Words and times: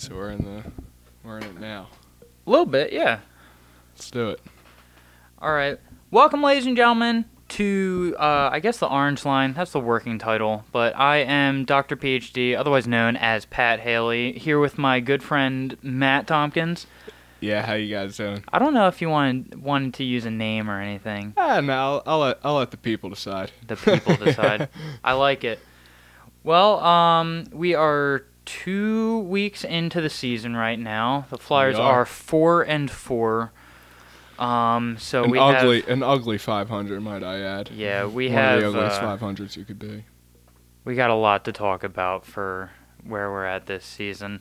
So 0.00 0.14
we're 0.14 0.30
in 0.30 0.38
the 0.38 0.62
we're 1.22 1.36
in 1.36 1.44
it 1.44 1.60
now. 1.60 1.88
A 2.46 2.50
little 2.50 2.64
bit, 2.64 2.90
yeah. 2.90 3.18
Let's 3.94 4.10
do 4.10 4.30
it. 4.30 4.40
All 5.38 5.52
right. 5.52 5.78
Welcome, 6.10 6.42
ladies 6.42 6.64
and 6.64 6.74
gentlemen, 6.74 7.26
to 7.48 8.16
uh, 8.18 8.48
I 8.50 8.60
guess 8.60 8.78
the 8.78 8.88
Orange 8.88 9.26
Line. 9.26 9.52
That's 9.52 9.72
the 9.72 9.78
working 9.78 10.18
title. 10.18 10.64
But 10.72 10.96
I 10.96 11.18
am 11.18 11.66
Dr. 11.66 11.96
PhD, 11.96 12.58
otherwise 12.58 12.86
known 12.86 13.14
as 13.14 13.44
Pat 13.44 13.80
Haley, 13.80 14.32
here 14.32 14.58
with 14.58 14.78
my 14.78 15.00
good 15.00 15.22
friend 15.22 15.76
Matt 15.82 16.26
Tompkins. 16.26 16.86
Yeah, 17.40 17.66
how 17.66 17.74
you 17.74 17.94
guys 17.94 18.16
doing? 18.16 18.42
I 18.50 18.58
don't 18.58 18.72
know 18.72 18.88
if 18.88 19.02
you 19.02 19.10
wanted 19.10 19.62
wanted 19.62 19.92
to 19.94 20.04
use 20.04 20.24
a 20.24 20.30
name 20.30 20.70
or 20.70 20.80
anything. 20.80 21.34
Ah, 21.36 21.60
no, 21.60 21.74
I'll, 21.74 22.02
I'll 22.06 22.18
let 22.20 22.38
I'll 22.42 22.54
let 22.54 22.70
the 22.70 22.78
people 22.78 23.10
decide. 23.10 23.52
The 23.66 23.76
people 23.76 24.16
decide. 24.16 24.70
I 25.04 25.12
like 25.12 25.44
it. 25.44 25.58
Well, 26.42 26.80
um, 26.80 27.44
we 27.52 27.74
are 27.74 28.24
two 28.62 29.20
weeks 29.20 29.64
into 29.64 30.00
the 30.00 30.10
season 30.10 30.56
right 30.56 30.78
now. 30.78 31.26
The 31.30 31.38
Flyers 31.38 31.76
are. 31.78 32.00
are 32.00 32.04
four 32.06 32.62
and 32.62 32.90
four. 32.90 33.52
Um, 34.38 34.96
so 34.98 35.24
an 35.24 35.30
we 35.30 35.38
ugly 35.38 35.80
have 35.82 35.90
an 35.90 36.02
ugly 36.02 36.38
500, 36.38 37.00
might 37.02 37.22
I 37.22 37.40
add. 37.40 37.68
yeah 37.70 38.06
we 38.06 38.26
One 38.28 38.34
have 38.36 38.62
of 38.62 38.72
the 38.72 38.78
ugliest 38.80 39.02
uh, 39.02 39.16
500s 39.18 39.56
you 39.56 39.64
could 39.66 39.78
be. 39.78 40.04
we 40.84 40.94
got 40.94 41.10
a 41.10 41.14
lot 41.14 41.44
to 41.44 41.52
talk 41.52 41.84
about 41.84 42.24
for 42.24 42.70
where 43.04 43.30
we're 43.30 43.44
at 43.44 43.66
this 43.66 43.84
season. 43.84 44.40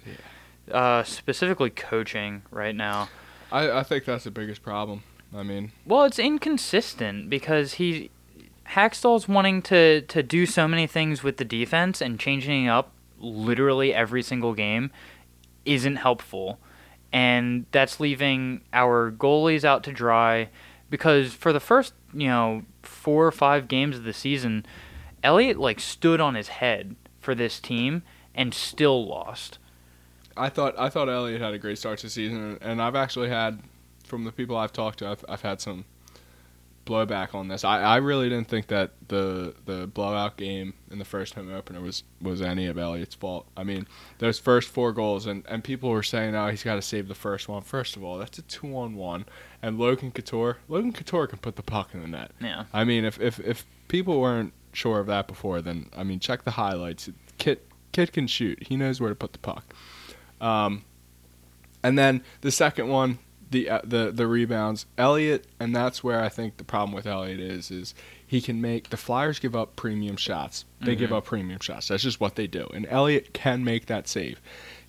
Uh, 0.71 1.03
specifically 1.03 1.69
coaching 1.69 2.43
right 2.51 2.75
now. 2.75 3.09
I 3.51 3.79
I 3.79 3.83
think 3.83 4.05
that's 4.05 4.23
the 4.23 4.31
biggest 4.31 4.61
problem. 4.63 5.03
I 5.35 5.43
mean, 5.43 5.71
Well, 5.85 6.05
it's 6.05 6.17
inconsistent 6.19 7.29
because 7.29 7.73
he 7.73 8.09
Hakstol's 8.69 9.27
wanting 9.27 9.61
to 9.63 10.01
to 10.01 10.23
do 10.23 10.45
so 10.45 10.67
many 10.67 10.87
things 10.87 11.23
with 11.23 11.37
the 11.37 11.45
defense 11.45 12.01
and 12.01 12.19
changing 12.19 12.67
up 12.69 12.91
literally 13.19 13.93
every 13.93 14.23
single 14.23 14.53
game 14.53 14.91
isn't 15.65 15.97
helpful. 15.97 16.59
And 17.11 17.65
that's 17.71 17.99
leaving 17.99 18.61
our 18.71 19.11
goalies 19.11 19.63
out 19.63 19.83
to 19.83 19.91
dry 19.91 20.49
because 20.89 21.33
for 21.33 21.53
the 21.53 21.59
first, 21.59 21.93
you 22.13 22.27
know, 22.27 22.63
4 22.83 23.27
or 23.27 23.31
5 23.31 23.67
games 23.67 23.97
of 23.97 24.03
the 24.03 24.13
season, 24.13 24.65
Elliott 25.23 25.57
like 25.57 25.79
stood 25.79 26.21
on 26.21 26.35
his 26.35 26.47
head 26.47 26.95
for 27.19 27.35
this 27.35 27.59
team 27.59 28.03
and 28.33 28.53
still 28.53 29.05
lost. 29.05 29.57
I 30.37 30.49
thought 30.49 30.77
I 30.79 30.89
thought 30.89 31.09
Elliott 31.09 31.41
had 31.41 31.53
a 31.53 31.57
great 31.57 31.77
start 31.77 31.99
to 31.99 32.07
the 32.07 32.11
season, 32.11 32.37
and, 32.37 32.61
and 32.61 32.81
I've 32.81 32.95
actually 32.95 33.29
had 33.29 33.59
from 34.05 34.23
the 34.23 34.31
people 34.31 34.55
I've 34.55 34.71
talked 34.71 34.99
to, 34.99 35.07
I've 35.07 35.25
I've 35.27 35.41
had 35.41 35.59
some 35.59 35.85
blowback 36.89 37.35
on 37.35 37.47
this. 37.47 37.63
I, 37.63 37.81
I 37.81 37.97
really 37.97 38.27
didn't 38.29 38.47
think 38.47 38.67
that 38.67 38.91
the 39.07 39.53
the 39.65 39.87
blowout 39.87 40.37
game 40.37 40.73
in 40.89 40.97
the 40.97 41.05
first 41.05 41.35
home 41.35 41.53
opener 41.53 41.79
was 41.81 42.03
was 42.21 42.41
any 42.41 42.65
of 42.65 42.77
Elliott's 42.77 43.15
fault. 43.15 43.47
I 43.55 43.63
mean, 43.63 43.87
those 44.17 44.39
first 44.39 44.69
four 44.69 44.91
goals, 44.91 45.27
and, 45.27 45.45
and 45.47 45.63
people 45.63 45.89
were 45.89 46.03
saying, 46.03 46.35
oh, 46.35 46.47
he's 46.49 46.63
got 46.63 46.75
to 46.75 46.81
save 46.81 47.07
the 47.07 47.15
first 47.15 47.47
one. 47.47 47.61
First 47.61 47.95
of 47.95 48.03
all, 48.03 48.17
that's 48.17 48.37
a 48.39 48.41
two 48.41 48.75
on 48.75 48.95
one, 48.95 49.25
and 49.61 49.77
Logan 49.77 50.11
Couture, 50.11 50.57
Logan 50.67 50.91
Couture 50.91 51.27
can 51.27 51.37
put 51.39 51.55
the 51.55 51.63
puck 51.63 51.93
in 51.93 52.01
the 52.01 52.07
net. 52.07 52.31
Yeah. 52.41 52.65
I 52.73 52.83
mean, 52.83 53.05
if 53.05 53.19
if 53.21 53.39
if 53.39 53.65
people 53.87 54.19
weren't 54.19 54.53
sure 54.73 54.99
of 54.99 55.07
that 55.07 55.27
before, 55.27 55.61
then 55.61 55.89
I 55.95 56.03
mean, 56.03 56.19
check 56.19 56.43
the 56.43 56.51
highlights. 56.51 57.09
Kid 57.37 57.59
kid 57.91 58.11
can 58.11 58.27
shoot. 58.27 58.63
He 58.67 58.75
knows 58.75 58.99
where 58.99 59.09
to 59.09 59.15
put 59.15 59.33
the 59.33 59.39
puck. 59.39 59.73
Um, 60.41 60.85
and 61.83 61.97
then 61.97 62.23
the 62.41 62.51
second 62.51 62.89
one, 62.89 63.19
the 63.51 63.69
uh, 63.69 63.81
the 63.83 64.11
the 64.11 64.27
rebounds, 64.27 64.85
Elliott, 64.97 65.45
and 65.59 65.75
that's 65.75 66.03
where 66.03 66.21
I 66.23 66.29
think 66.29 66.57
the 66.57 66.63
problem 66.63 66.93
with 66.95 67.07
Elliott 67.07 67.39
is 67.39 67.71
is 67.71 67.95
he 68.25 68.41
can 68.41 68.61
make 68.61 68.89
the 68.89 68.97
Flyers 68.97 69.39
give 69.39 69.55
up 69.55 69.75
premium 69.75 70.15
shots. 70.17 70.65
They 70.81 70.95
give 70.95 71.09
Mhm. 71.09 71.17
up 71.17 71.25
premium 71.25 71.59
shots. 71.59 71.87
That's 71.87 72.03
just 72.03 72.19
what 72.19 72.35
they 72.35 72.45
do. 72.47 72.67
And 72.73 72.85
Elliott 72.89 73.33
can 73.33 73.63
make 73.63 73.87
that 73.87 74.07
save. 74.07 74.39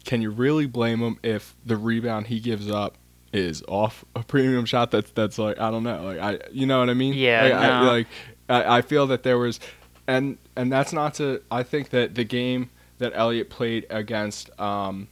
Can 0.04 0.20
you 0.22 0.30
really 0.30 0.66
blame 0.66 0.98
him 1.00 1.18
if 1.22 1.54
the 1.64 1.76
rebound 1.76 2.26
he 2.28 2.38
gives 2.40 2.70
up 2.70 2.96
is 3.32 3.62
off 3.68 4.04
a 4.14 4.22
premium 4.22 4.64
shot? 4.66 4.90
That's 4.90 5.10
that's 5.12 5.38
like 5.38 5.58
I 5.58 5.70
don't 5.70 5.82
know. 5.84 6.02
Like 6.04 6.18
I, 6.18 6.38
you 6.52 6.66
know 6.66 6.80
what 6.80 6.90
I 6.90 6.94
mean? 6.94 7.14
Yeah, 7.14 7.42
Like, 7.44 7.52
I, 7.54 7.80
like 7.86 8.06
I, 8.48 8.76
I 8.78 8.82
feel 8.82 9.06
that 9.06 9.22
there 9.22 9.38
was, 9.38 9.58
and 10.06 10.36
and 10.56 10.70
that's 10.70 10.92
not 10.92 11.14
to. 11.14 11.40
I 11.50 11.62
think 11.62 11.90
that 11.90 12.14
the 12.14 12.24
game 12.24 12.68
that 12.98 13.12
Elliott 13.14 13.48
played 13.48 13.86
against 13.88 14.50
um, 14.60 15.08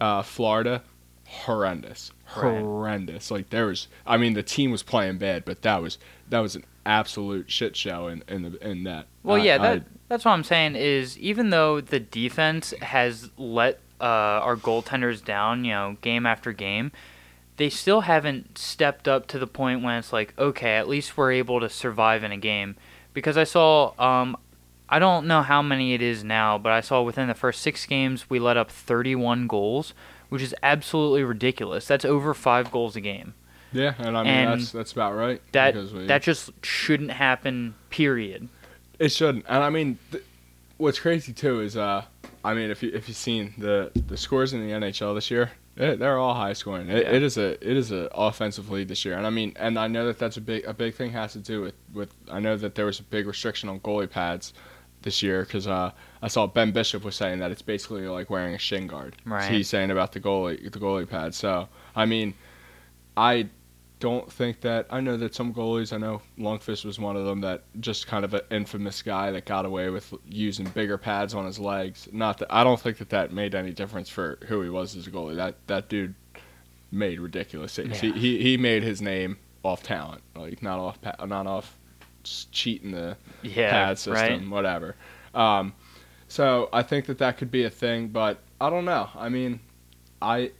uh, 0.00 0.22
Florida, 0.22 0.82
horrendous, 1.26 2.10
Right. 2.36 2.60
horrendous. 2.60 3.30
Like 3.30 3.50
there 3.50 3.66
was, 3.66 3.88
I 4.06 4.16
mean, 4.16 4.34
the 4.34 4.42
team 4.42 4.70
was 4.70 4.82
playing 4.82 5.18
bad, 5.18 5.44
but 5.44 5.62
that 5.62 5.80
was 5.82 5.98
that 6.28 6.40
was 6.40 6.56
an 6.56 6.64
absolute 6.84 7.50
shit 7.50 7.76
show 7.76 8.08
in 8.08 8.22
in, 8.28 8.42
the, 8.42 8.68
in 8.70 8.84
that. 8.84 9.06
Well, 9.22 9.36
I- 9.40 9.44
yeah, 9.44 9.54
I- 9.54 9.58
that 9.76 9.82
that's 10.08 10.24
what 10.24 10.32
I'm 10.32 10.44
saying 10.44 10.76
is 10.76 11.18
even 11.18 11.50
though 11.50 11.80
the 11.80 12.00
defense 12.00 12.72
has 12.82 13.30
let 13.36 13.80
uh, 14.00 14.04
our 14.04 14.56
goaltenders 14.56 15.24
down, 15.24 15.64
you 15.64 15.72
know, 15.72 15.96
game 16.00 16.26
after 16.26 16.52
game, 16.52 16.92
they 17.56 17.70
still 17.70 18.02
haven't 18.02 18.58
stepped 18.58 19.08
up 19.08 19.26
to 19.28 19.38
the 19.38 19.46
point 19.46 19.82
when 19.82 19.94
it's 19.98 20.12
like, 20.12 20.34
okay, 20.38 20.76
at 20.76 20.86
least 20.88 21.16
we're 21.16 21.32
able 21.32 21.58
to 21.60 21.68
survive 21.68 22.22
in 22.22 22.30
a 22.32 22.36
game. 22.36 22.76
Because 23.14 23.36
I 23.38 23.44
saw, 23.44 23.94
um, 23.98 24.36
I 24.88 24.98
don't 24.98 25.26
know 25.26 25.40
how 25.42 25.62
many 25.62 25.94
it 25.94 26.02
is 26.02 26.22
now, 26.22 26.58
but 26.58 26.70
I 26.72 26.82
saw 26.82 27.00
within 27.02 27.26
the 27.28 27.34
first 27.34 27.62
six 27.62 27.86
games 27.86 28.28
we 28.28 28.38
let 28.38 28.56
up 28.58 28.70
31 28.70 29.46
goals, 29.46 29.94
which 30.28 30.42
is 30.42 30.54
absolutely 30.62 31.22
ridiculous. 31.24 31.86
That's 31.86 32.04
over 32.04 32.34
five 32.34 32.70
goals 32.70 32.96
a 32.96 33.00
game. 33.00 33.34
yeah, 33.72 33.94
and 33.98 34.16
I 34.16 34.22
mean 34.22 34.32
and 34.32 34.60
that's 34.60 34.72
that's 34.72 34.92
about 34.92 35.14
right. 35.14 35.40
That 35.52 35.74
we- 35.74 36.06
that 36.06 36.22
just 36.22 36.50
shouldn't 36.64 37.10
happen. 37.12 37.74
Period. 37.90 38.48
It 38.98 39.10
shouldn't. 39.12 39.44
And 39.48 39.62
I 39.62 39.70
mean, 39.70 39.98
th- 40.10 40.24
what's 40.78 40.98
crazy 40.98 41.32
too 41.32 41.60
is, 41.60 41.76
uh, 41.76 42.02
I 42.44 42.54
mean, 42.54 42.70
if 42.70 42.82
you 42.82 42.90
if 42.94 43.08
you've 43.08 43.16
seen 43.16 43.54
the 43.58 43.90
the 44.06 44.16
scores 44.16 44.52
in 44.52 44.66
the 44.66 44.72
NHL 44.72 45.14
this 45.14 45.30
year, 45.30 45.50
eh, 45.78 45.96
they're 45.96 46.16
all 46.18 46.34
high 46.34 46.54
scoring. 46.54 46.88
It, 46.88 47.02
Yeah. 47.04 47.10
it 47.16 47.22
is 47.22 47.36
a 47.36 47.52
it 47.68 47.76
is 47.76 47.92
a 47.92 48.08
offensive 48.14 48.70
lead 48.70 48.88
this 48.88 49.04
year, 49.04 49.16
and 49.18 49.26
I 49.26 49.30
mean, 49.30 49.52
and 49.56 49.78
I 49.78 49.86
know 49.88 50.06
that 50.06 50.18
that's 50.18 50.36
a 50.38 50.40
big 50.40 50.64
a 50.64 50.72
big 50.72 50.94
thing 50.94 51.10
has 51.12 51.32
to 51.34 51.38
do 51.40 51.60
with 51.60 51.74
with 51.92 52.14
I 52.30 52.40
know 52.40 52.56
that 52.56 52.74
there 52.74 52.86
was 52.86 53.00
a 53.00 53.02
big 53.02 53.26
restriction 53.26 53.68
on 53.68 53.80
goalie 53.80 54.08
pads 54.10 54.54
this 55.06 55.22
year 55.22 55.42
because 55.42 55.66
uh, 55.66 55.92
I 56.20 56.28
saw 56.28 56.46
Ben 56.46 56.72
Bishop 56.72 57.04
was 57.04 57.16
saying 57.16 57.38
that 57.38 57.50
it's 57.50 57.62
basically 57.62 58.06
like 58.08 58.28
wearing 58.28 58.54
a 58.54 58.58
shin 58.58 58.86
guard. 58.86 59.16
Right. 59.24 59.44
So 59.44 59.52
he's 59.52 59.68
saying 59.68 59.90
about 59.90 60.12
the 60.12 60.20
goalie 60.20 60.70
the 60.70 60.78
goalie 60.78 61.08
pad. 61.08 61.34
So 61.34 61.68
I 61.94 62.04
mean, 62.04 62.34
I 63.16 63.48
don't 64.00 64.30
think 64.30 64.60
that 64.60 64.86
I 64.90 65.00
know 65.00 65.16
that 65.16 65.34
some 65.34 65.54
goalies 65.54 65.94
I 65.94 65.96
know 65.96 66.20
Lundqvist 66.38 66.84
was 66.84 66.98
one 66.98 67.16
of 67.16 67.24
them 67.24 67.40
that 67.40 67.62
just 67.80 68.06
kind 68.06 68.24
of 68.24 68.34
an 68.34 68.42
infamous 68.50 69.00
guy 69.00 69.30
that 69.30 69.46
got 69.46 69.64
away 69.64 69.88
with 69.88 70.12
using 70.28 70.66
bigger 70.66 70.98
pads 70.98 71.32
on 71.32 71.46
his 71.46 71.58
legs. 71.58 72.08
Not 72.12 72.38
that 72.38 72.52
I 72.52 72.64
don't 72.64 72.78
think 72.78 72.98
that 72.98 73.08
that 73.10 73.32
made 73.32 73.54
any 73.54 73.72
difference 73.72 74.10
for 74.10 74.38
who 74.48 74.60
he 74.60 74.68
was 74.68 74.96
as 74.96 75.06
a 75.06 75.10
goalie. 75.10 75.36
That 75.36 75.54
that 75.68 75.88
dude 75.88 76.14
made 76.90 77.20
ridiculous 77.20 77.72
saves. 77.72 78.02
Yeah. 78.02 78.12
He, 78.12 78.18
he 78.18 78.42
he 78.42 78.56
made 78.56 78.82
his 78.82 79.00
name 79.00 79.38
off 79.62 79.84
talent, 79.84 80.22
like 80.34 80.62
not 80.62 80.80
off 80.80 80.98
not 81.24 81.46
off 81.46 81.78
cheating 82.50 82.92
the 82.92 83.16
Yeah, 83.42 83.70
pad 83.70 83.98
system, 83.98 84.14
right. 84.42 84.48
whatever. 84.48 84.96
Um, 85.34 85.74
so 86.28 86.68
I 86.72 86.82
think 86.82 87.06
that 87.06 87.18
that 87.18 87.38
could 87.38 87.50
be 87.50 87.64
a 87.64 87.70
thing, 87.70 88.08
but 88.08 88.38
I 88.60 88.70
don't 88.70 88.84
know. 88.84 89.08
I 89.14 89.28
mean, 89.28 89.60
I 90.20 90.52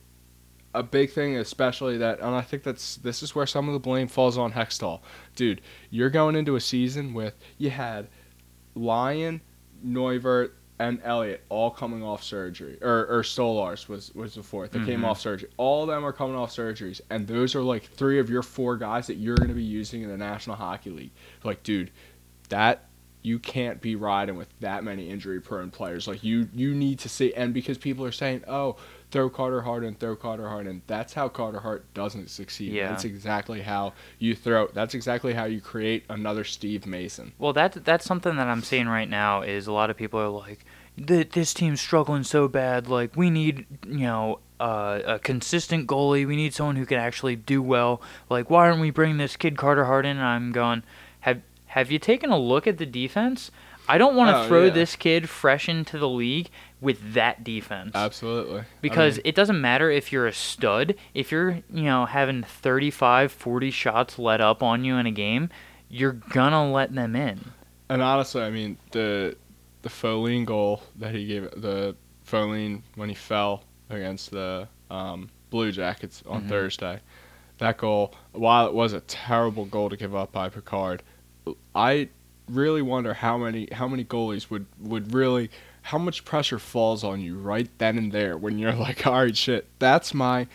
a 0.75 0.83
big 0.83 1.11
thing, 1.11 1.37
especially 1.37 1.97
that, 1.99 2.21
and 2.21 2.35
I 2.35 2.43
think 2.43 2.63
that's 2.63 2.97
this 2.97 3.23
is 3.23 3.35
where 3.35 3.47
some 3.47 3.67
of 3.69 3.73
the 3.73 3.81
blame 3.81 4.09
falls 4.09 4.37
on 4.37 4.53
Hextall, 4.53 5.01
dude. 5.35 5.61
You're 5.91 6.11
going 6.11 6.37
into 6.37 6.55
a 6.57 6.61
season 6.61 7.15
with 7.15 7.35
you 7.57 7.71
had 7.71 8.09
Lyon, 8.75 9.41
Neuvirth, 9.85 10.51
and 10.79 11.01
Elliott 11.05 11.43
all 11.49 11.71
coming 11.71 12.03
off 12.03 12.23
surgery, 12.23 12.79
or 12.83 13.07
or 13.07 13.23
Stolarz 13.23 13.89
was 13.89 14.15
was 14.15 14.35
the 14.35 14.43
fourth. 14.43 14.73
They 14.73 14.85
came 14.85 15.01
Mhm. 15.03 15.07
off 15.07 15.21
surgery. 15.21 15.49
All 15.57 15.83
of 15.85 15.89
them 15.89 16.05
are 16.05 16.13
coming 16.13 16.37
off 16.37 16.51
surgeries, 16.55 17.01
and 17.11 17.27
those 17.27 17.55
are 17.55 17.63
like 17.63 17.85
three 17.85 18.19
of 18.19 18.29
your 18.29 18.43
four 18.43 18.77
guys 18.77 19.07
that 19.07 19.15
you're 19.15 19.37
going 19.37 19.49
to 19.49 19.55
be 19.55 19.63
using 19.65 20.03
in 20.03 20.09
the 20.09 20.17
National 20.19 20.57
Hockey 20.57 20.91
League. 20.91 21.13
Like, 21.45 21.63
dude, 21.63 21.91
that 22.51 22.85
you 23.23 23.39
can't 23.41 23.81
be 23.81 23.97
riding 23.97 24.37
with 24.37 24.49
that 24.61 24.85
many 24.85 25.09
injury 25.09 25.41
prone 25.41 25.71
players. 25.71 26.07
Like 26.07 26.23
you 26.23 26.49
you 26.55 26.75
need 26.75 26.99
to 27.01 27.09
see 27.09 27.33
and 27.35 27.53
because 27.55 27.77
people 27.79 28.05
are 28.05 28.13
saying, 28.13 28.45
"Oh, 28.47 28.77
throw 29.11 29.31
Carter 29.31 29.63
Hart 29.63 29.85
in, 29.85 29.95
throw 29.95 30.17
Carter 30.17 30.49
Hart 30.49 30.67
in." 30.67 30.83
That's 30.87 31.15
how 31.15 31.29
Carter 31.29 31.61
Hart 31.61 31.85
doesn't 31.95 32.31
succeed. 32.31 32.73
Yeah. 32.73 32.89
That's 32.89 33.05
exactly 33.05 33.63
how 33.63 33.93
you 34.19 34.35
throw. 34.35 34.69
That's 34.69 34.95
exactly 34.95 35.35
how 35.35 35.45
you 35.45 35.61
create 35.61 36.05
another 36.09 36.45
Steve 36.45 36.87
Mason. 36.87 37.33
Well, 37.39 37.53
that 37.55 37.85
that's 37.85 38.05
something 38.05 38.37
that 38.37 38.47
I'm 38.49 38.63
seeing 38.63 38.89
right 38.89 39.09
now 39.09 39.43
is 39.43 39.67
a 39.67 39.73
lot 39.73 39.91
of 39.91 39.97
people 39.97 40.21
are 40.21 40.29
like, 40.29 40.65
"This 40.97 41.55
team's 41.55 41.81
struggling 41.81 42.23
so 42.25 42.49
bad. 42.49 42.89
Like, 42.89 43.17
we 43.17 43.31
need, 43.31 43.67
you 43.87 44.01
know, 44.07 44.41
uh, 44.59 45.01
a 45.07 45.19
consistent 45.19 45.87
goalie. 45.87 46.27
We 46.27 46.37
need 46.37 46.55
someone 46.55 46.77
who 46.77 46.87
can 46.87 46.99
actually 46.99 47.37
do 47.37 47.61
well. 47.63 48.01
Like, 48.31 48.49
why 48.51 48.67
aren't 48.69 48.81
we 48.81 48.91
bringing 48.91 49.19
this 49.19 49.37
kid 49.37 49.57
Carter 49.57 49.85
Hart 49.85 50.07
in?" 50.07 50.17
And 50.17 50.27
I'm 50.27 50.53
going, 50.53 50.83
"Have 51.21 51.43
have 51.67 51.91
you 51.91 51.99
taken 51.99 52.31
a 52.31 52.39
look 52.39 52.67
at 52.67 52.79
the 52.79 52.87
defense? 52.87 53.51
I 53.89 53.99
don't 53.99 54.17
want 54.17 54.31
to 54.31 54.41
Oh, 54.41 54.49
throw 54.49 54.65
yeah. 54.65 54.71
this 54.73 54.97
kid 54.97 55.29
fresh 55.29 55.69
into 55.69 55.97
the 55.97 56.09
league 56.09 56.49
with 56.81 57.15
that 57.15 57.43
defense." 57.45 57.93
Absolutely. 57.95 58.63
Because 58.83 59.15
I 59.15 59.17
mean, 59.19 59.23
it 59.27 59.35
doesn't 59.35 59.61
matter 59.61 59.91
if 59.91 60.13
you're 60.13 60.27
a 60.27 60.33
stud, 60.33 60.95
if 61.15 61.31
you're, 61.33 61.61
you 61.73 61.85
know, 61.85 62.07
having 62.07 62.43
35, 62.43 63.33
40 63.33 63.71
shots 63.71 64.19
let 64.19 64.41
up 64.41 64.63
on 64.63 64.85
you 64.85 64.97
in 64.97 65.07
a 65.07 65.11
game, 65.11 65.49
you're 65.89 66.13
gonna 66.13 66.71
let 66.71 66.95
them 66.95 67.15
in. 67.17 67.41
and 67.89 68.03
honestly, 68.03 68.43
I 68.43 68.51
mean 68.51 68.79
the 68.91 69.37
the 69.83 69.89
Foligno 69.89 70.45
goal 70.45 70.83
that 70.97 71.15
he 71.15 71.27
gave 71.27 71.45
the 71.57 71.95
Foligno 72.25 72.83
when 72.97 73.09
he 73.09 73.15
fell 73.15 73.63
against 73.89 74.33
the 74.33 74.67
um, 74.91 75.31
Blue 75.51 75.71
Jackets 75.71 76.23
on 76.29 76.43
Mhm. 76.43 76.49
Thursday. 76.49 77.01
That 77.59 77.79
goal, 77.79 78.13
while 78.33 78.67
it 78.67 78.75
was 78.75 78.93
a 78.93 79.01
terrible 79.03 79.65
goal 79.65 79.89
to 79.91 79.97
give 79.97 80.15
up 80.15 80.33
by 80.33 80.49
Pickard, 80.49 81.03
I 81.75 82.09
really 82.51 82.83
wonder 82.83 83.15
how 83.15 83.39
many 83.39 83.69
how 83.73 83.87
many 83.89 84.05
goalies 84.05 84.51
would 84.51 84.67
would 84.81 85.15
really 85.15 85.51
how 85.87 85.99
much 85.99 86.25
pressure 86.25 86.59
falls 86.59 87.05
on 87.05 87.21
you 87.21 87.37
right 87.39 87.69
then 87.79 87.97
and 87.97 88.11
there 88.13 88.37
when 88.37 88.59
you're 88.59 88.73
like, 88.87 89.07
all 89.07 89.15
right, 89.23 89.37
shit, 89.37 89.67
that's 89.79 90.13
my 90.15 90.47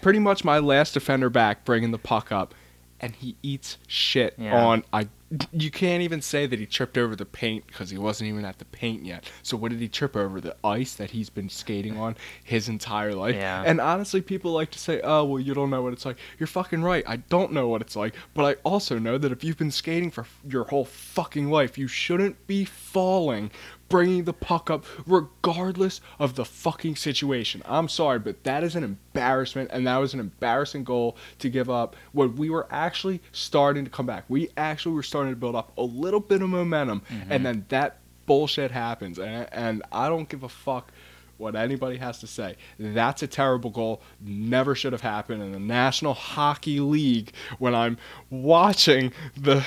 pretty 0.00 0.18
much 0.18 0.44
my 0.44 0.58
last 0.58 0.94
defender 0.94 1.30
back 1.30 1.64
bringing 1.64 1.90
the 1.92 1.98
puck 1.98 2.32
up, 2.32 2.54
and 3.00 3.14
he 3.16 3.36
eats 3.42 3.78
shit 3.86 4.34
Yeah. 4.38 4.64
on. 4.64 4.84
I 4.92 5.08
you 5.50 5.70
can't 5.70 6.02
even 6.02 6.20
say 6.20 6.44
that 6.46 6.58
he 6.58 6.66
tripped 6.66 6.98
over 6.98 7.16
the 7.16 7.24
paint 7.24 7.66
because 7.66 7.88
he 7.88 7.96
wasn't 7.96 8.28
even 8.28 8.44
at 8.44 8.58
the 8.58 8.66
paint 8.66 9.06
yet. 9.06 9.24
So 9.42 9.56
what 9.56 9.70
did 9.70 9.80
he 9.80 9.88
trip 9.88 10.14
over? 10.14 10.42
The 10.42 10.54
ice 10.62 10.94
that 10.96 11.10
he's 11.12 11.30
been 11.30 11.48
skating 11.48 11.96
on 11.98 12.16
his 12.44 12.68
entire 12.68 13.14
life. 13.14 13.34
Yeah. 13.34 13.62
And 13.64 13.80
honestly, 13.80 14.20
people 14.20 14.52
like 14.52 14.70
to 14.72 14.78
say, 14.78 15.00
"Oh, 15.02 15.24
well, 15.24 15.40
you 15.40 15.54
don't 15.54 15.70
know 15.70 15.80
what 15.80 15.94
it's 15.94 16.04
like." 16.04 16.18
You're 16.38 16.46
fucking 16.48 16.82
right. 16.82 17.02
I 17.06 17.16
don't 17.16 17.52
know 17.52 17.66
what 17.68 17.80
it's 17.80 17.96
like, 17.96 18.14
but 18.34 18.44
I 18.44 18.60
also 18.62 18.98
know 18.98 19.16
that 19.16 19.32
if 19.32 19.42
you've 19.42 19.56
been 19.56 19.70
skating 19.70 20.10
for 20.10 20.26
your 20.46 20.64
whole 20.64 20.84
fucking 20.84 21.48
life, 21.48 21.78
you 21.78 21.88
shouldn't 21.88 22.46
be 22.46 22.66
falling, 22.66 23.50
bringing 23.92 24.24
the 24.24 24.32
puck 24.32 24.70
up, 24.70 24.86
regardless 25.06 26.00
of 26.18 26.34
the 26.34 26.46
fucking 26.46 26.96
situation. 26.96 27.62
I'm 27.66 27.88
sorry, 27.88 28.18
but 28.18 28.42
that 28.44 28.64
is 28.64 28.74
an 28.74 28.82
embarrassment, 28.82 29.70
and 29.70 29.86
that 29.86 29.98
was 29.98 30.14
an 30.14 30.20
embarrassing 30.20 30.84
goal 30.84 31.18
to 31.40 31.50
give 31.50 31.68
up 31.68 31.94
when 32.12 32.34
we 32.36 32.48
were 32.48 32.66
actually 32.70 33.20
starting 33.32 33.84
to 33.84 33.90
come 33.90 34.06
back. 34.06 34.24
We 34.30 34.48
actually 34.56 34.94
were 34.94 35.02
starting 35.02 35.30
to 35.30 35.36
build 35.36 35.54
up 35.54 35.76
a 35.76 35.82
little 35.82 36.20
bit 36.20 36.40
of 36.40 36.48
momentum, 36.48 37.02
and 37.10 37.28
mm-hmm. 37.28 37.42
then 37.42 37.66
that 37.68 37.98
bullshit 38.24 38.70
happens, 38.70 39.18
and 39.18 39.46
and 39.52 39.82
I 39.92 40.08
don't 40.08 40.26
give 40.26 40.42
a 40.42 40.48
fuck 40.48 40.90
what 41.36 41.54
anybody 41.54 41.98
has 41.98 42.18
to 42.20 42.26
say. 42.26 42.56
That's 42.78 43.22
a 43.22 43.26
terrible 43.26 43.68
goal. 43.68 44.00
Never 44.22 44.74
should 44.74 44.92
have 44.92 45.02
happened 45.02 45.42
in 45.42 45.52
the 45.52 45.60
National 45.60 46.14
Hockey 46.14 46.80
League 46.80 47.32
when 47.58 47.74
I'm 47.74 47.98
watching 48.30 49.12
the 49.36 49.62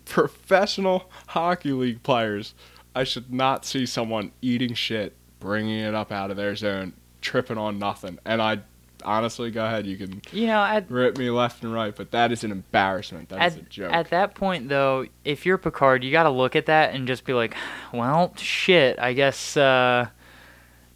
professional 0.04 1.08
hockey 1.28 1.70
league 1.70 2.02
players. 2.02 2.54
I 2.94 3.04
should 3.04 3.32
not 3.32 3.64
see 3.64 3.86
someone 3.86 4.32
eating 4.42 4.74
shit, 4.74 5.14
bringing 5.40 5.78
it 5.78 5.94
up 5.94 6.10
out 6.12 6.30
of 6.30 6.36
their 6.36 6.56
zone, 6.56 6.94
tripping 7.20 7.58
on 7.58 7.78
nothing. 7.78 8.18
And 8.24 8.42
I 8.42 8.60
honestly, 9.04 9.50
go 9.50 9.64
ahead, 9.64 9.86
you 9.86 9.96
can 9.96 10.20
You 10.32 10.48
know, 10.48 10.62
at 10.62 10.90
rip 10.90 11.16
me 11.18 11.30
left 11.30 11.62
and 11.62 11.72
right, 11.72 11.94
but 11.94 12.10
that 12.10 12.32
is 12.32 12.44
an 12.44 12.52
embarrassment. 12.52 13.28
That 13.28 13.46
is 13.46 13.56
at, 13.56 13.62
a 13.62 13.64
joke. 13.64 13.92
at 13.92 14.10
that 14.10 14.34
point 14.34 14.68
though, 14.68 15.06
if 15.24 15.46
you're 15.46 15.58
Pickard, 15.58 16.04
you 16.04 16.10
got 16.10 16.24
to 16.24 16.30
look 16.30 16.56
at 16.56 16.66
that 16.66 16.94
and 16.94 17.06
just 17.06 17.24
be 17.24 17.32
like, 17.32 17.54
well, 17.92 18.32
shit. 18.36 18.98
I 18.98 19.12
guess 19.12 19.56
uh, 19.56 20.08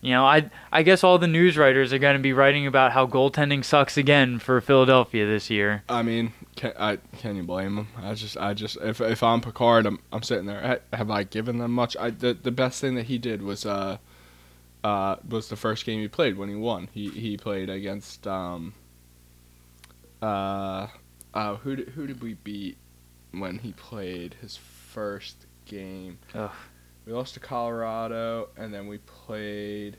you 0.00 0.10
know, 0.10 0.26
I 0.26 0.50
I 0.70 0.82
guess 0.82 1.04
all 1.04 1.18
the 1.18 1.28
news 1.28 1.56
writers 1.56 1.92
are 1.92 1.98
going 1.98 2.16
to 2.16 2.22
be 2.22 2.32
writing 2.32 2.66
about 2.66 2.92
how 2.92 3.06
goaltending 3.06 3.64
sucks 3.64 3.96
again 3.96 4.38
for 4.38 4.60
Philadelphia 4.60 5.26
this 5.26 5.48
year. 5.48 5.84
I 5.88 6.02
mean, 6.02 6.32
can, 6.56 6.72
I, 6.78 6.98
can 7.18 7.36
you 7.36 7.42
blame 7.42 7.78
him? 7.78 7.88
I 7.96 8.14
just, 8.14 8.36
I 8.36 8.54
just, 8.54 8.76
if, 8.82 9.00
if 9.00 9.22
I'm 9.22 9.40
Pickard, 9.40 9.86
I'm, 9.86 9.98
I'm 10.12 10.22
sitting 10.22 10.46
there. 10.46 10.80
Have 10.92 11.10
I 11.10 11.24
given 11.24 11.58
them 11.58 11.72
much? 11.72 11.96
I, 11.96 12.10
the, 12.10 12.34
the 12.34 12.50
best 12.50 12.80
thing 12.80 12.94
that 12.96 13.06
he 13.06 13.18
did 13.18 13.42
was, 13.42 13.64
uh, 13.64 13.98
uh, 14.84 15.16
was 15.28 15.48
the 15.48 15.56
first 15.56 15.84
game 15.86 16.00
he 16.00 16.08
played 16.08 16.36
when 16.36 16.48
he 16.48 16.54
won. 16.54 16.88
He, 16.92 17.08
he 17.08 17.36
played 17.36 17.70
against, 17.70 18.26
um, 18.26 18.74
uh, 20.20 20.88
uh, 21.34 21.56
who 21.56 21.76
did, 21.76 21.88
who 21.90 22.06
did 22.06 22.22
we 22.22 22.34
beat 22.34 22.76
when 23.32 23.58
he 23.58 23.72
played 23.72 24.36
his 24.40 24.56
first 24.56 25.46
game? 25.64 26.18
Ugh. 26.34 26.50
We 27.06 27.12
lost 27.12 27.34
to 27.34 27.40
Colorado, 27.40 28.50
and 28.56 28.72
then 28.72 28.86
we 28.86 28.98
played. 28.98 29.96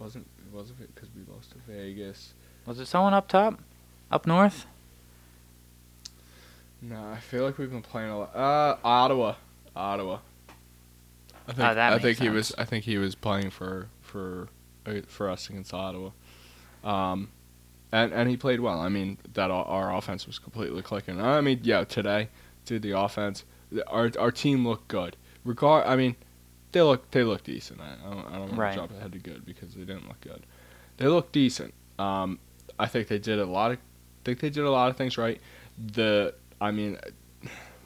Wasn't 0.00 0.26
wasn't 0.52 0.80
it 0.80 0.94
because 0.94 1.08
we 1.14 1.22
lost 1.32 1.52
to 1.52 1.58
Vegas? 1.68 2.34
Was 2.66 2.80
it 2.80 2.86
someone 2.86 3.14
up 3.14 3.28
top, 3.28 3.60
up 4.10 4.26
north? 4.26 4.66
No, 6.82 7.02
I 7.02 7.18
feel 7.18 7.44
like 7.44 7.58
we've 7.58 7.70
been 7.70 7.82
playing 7.82 8.10
a 8.10 8.18
lot. 8.18 8.34
Uh, 8.36 8.76
Ottawa, 8.84 9.34
Ottawa. 9.74 10.18
I 11.46 11.52
think 11.52 11.58
Oh, 11.68 11.74
that 11.74 11.92
I 11.92 11.98
think 11.98 12.18
he 12.18 12.28
was. 12.28 12.52
I 12.58 12.64
think 12.64 12.84
he 12.84 12.98
was 12.98 13.14
playing 13.14 13.50
for 13.50 13.88
for 14.00 14.48
uh, 14.86 15.00
for 15.06 15.30
us 15.30 15.48
against 15.48 15.72
Ottawa. 15.74 16.10
Um, 16.82 17.28
and 17.92 18.12
and 18.12 18.28
he 18.28 18.36
played 18.36 18.60
well. 18.60 18.80
I 18.80 18.88
mean 18.88 19.18
that 19.34 19.50
our, 19.50 19.64
our 19.64 19.96
offense 19.96 20.26
was 20.26 20.38
completely 20.38 20.82
clicking. 20.82 21.20
I 21.20 21.40
mean, 21.40 21.60
yeah, 21.62 21.84
today, 21.84 22.28
dude, 22.64 22.82
the 22.82 22.98
offense, 22.98 23.44
our 23.86 24.10
our 24.18 24.30
team 24.30 24.66
looked 24.66 24.88
good. 24.88 25.16
Regard, 25.44 25.86
I 25.86 25.96
mean, 25.96 26.16
they 26.72 26.80
look 26.82 27.10
they 27.10 27.22
look 27.24 27.44
decent. 27.44 27.80
I, 27.80 27.94
I 28.06 28.10
don't 28.14 28.26
I 28.26 28.32
don't 28.32 28.40
want 28.48 28.56
Right. 28.58 28.70
to 28.72 28.76
jump 28.78 28.92
ahead 28.92 29.12
to 29.12 29.18
good 29.18 29.44
because 29.46 29.74
they 29.74 29.84
didn't 29.84 30.08
look 30.08 30.20
good. 30.20 30.44
They 30.96 31.06
look 31.08 31.30
decent. 31.32 31.74
Um, 31.98 32.38
I 32.78 32.86
think 32.86 33.08
they 33.08 33.18
did 33.18 33.38
a 33.38 33.44
lot 33.46 33.70
of 33.72 33.78
think 34.24 34.40
they 34.40 34.50
did 34.50 34.64
a 34.64 34.70
lot 34.70 34.90
of 34.90 34.96
things 34.96 35.16
right. 35.18 35.40
The 35.78 36.34
I 36.60 36.70
mean, 36.70 36.98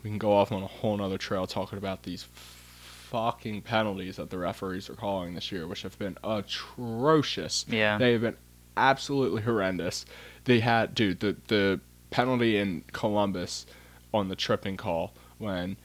we 0.03 0.11
can 0.11 0.19
go 0.19 0.33
off 0.33 0.53
on 0.53 0.63
a 0.63 0.67
whole 0.67 0.97
nother 0.97 1.19
trail 1.19 1.47
talking 1.47 1.79
about 1.79 2.03
these 2.03 2.25
fucking 2.25 3.63
penalties 3.63 4.17
that 4.17 4.31
the 4.31 4.39
referees 4.39 4.91
are 4.91 4.95
calling 4.95 5.35
this 5.35 5.51
year, 5.51 5.67
which 5.67 5.83
have 5.83 5.99
been 5.99 6.17
atrocious. 6.23 7.65
Yeah. 7.69 7.99
They 7.99 8.13
have 8.13 8.21
been 8.21 8.37
absolutely 8.77 9.43
horrendous. 9.43 10.05
They 10.45 10.61
had, 10.61 10.95
dude, 10.95 11.21
the 11.21 11.37
the 11.49 11.81
penalty 12.11 12.57
in 12.57 12.85
Columbus 12.93 13.67
on 14.15 14.29
the 14.29 14.37
tripping 14.37 14.77
call 14.77 15.13
when 15.39 15.77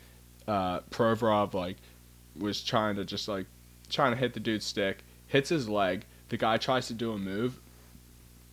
uh, 0.48 0.80
Provorov 0.92 1.54
like 1.54 1.78
was 2.38 2.64
trying 2.64 2.96
to 2.96 3.06
just 3.06 3.28
like 3.28 3.46
trying 3.90 4.12
to 4.12 4.18
hit 4.18 4.34
the 4.34 4.40
dude's 4.40 4.66
stick, 4.66 5.04
hits 5.28 5.50
his 5.50 5.70
leg. 5.70 6.06
The 6.30 6.38
guy 6.38 6.58
tries 6.58 6.88
to 6.88 6.94
do 6.94 7.12
a 7.12 7.18
move, 7.18 7.60